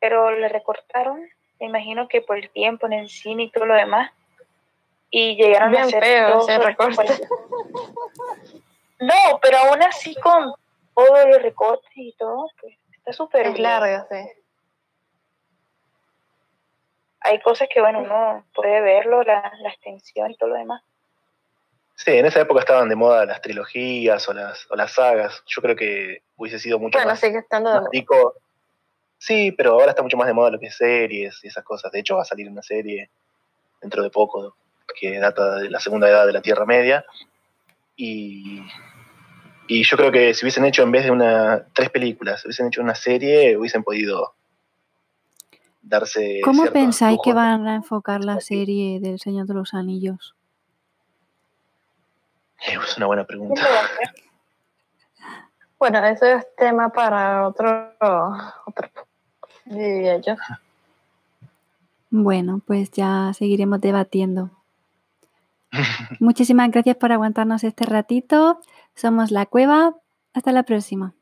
[0.00, 1.28] Pero le recortaron,
[1.60, 4.10] me imagino que por el tiempo en el cine y todo lo demás.
[5.10, 6.46] Y llegaron a hacer feo dos.
[6.46, 7.04] 40.
[9.00, 10.54] No, pero aún así con
[10.94, 14.16] todos los recortes y todo, pues, está súper Es larga, sí.
[17.20, 20.82] Hay cosas que, bueno, uno puede verlo, la, la extensión y todo lo demás.
[21.94, 25.42] Sí, en esa época estaban de moda las trilogías o las, o las sagas.
[25.46, 27.90] Yo creo que hubiese sido mucho Bueno, más, sigue estando de más moda.
[27.92, 28.34] rico.
[29.18, 31.92] Sí, pero ahora está mucho más de moda lo que es series y esas cosas.
[31.92, 33.10] De hecho, va a salir una serie
[33.80, 34.56] dentro de poco
[34.98, 37.04] que data de la segunda edad de la Tierra Media.
[37.94, 38.62] Y,
[39.68, 42.80] y yo creo que si hubiesen hecho en vez de una tres películas, hubiesen hecho
[42.80, 44.34] una serie, hubiesen podido
[45.82, 46.40] darse.
[46.42, 50.34] ¿Cómo pensáis que van a enfocar la serie del Señor de los Anillos?
[52.66, 53.62] Es una buena ¿Quién pregunta.
[55.78, 57.92] Bueno, eso es tema para otro,
[58.66, 58.88] otro
[59.64, 60.36] diría yo.
[62.10, 64.50] Bueno, pues ya seguiremos debatiendo.
[66.20, 68.60] Muchísimas gracias por aguantarnos este ratito.
[68.94, 69.96] Somos La Cueva.
[70.34, 71.14] Hasta la próxima.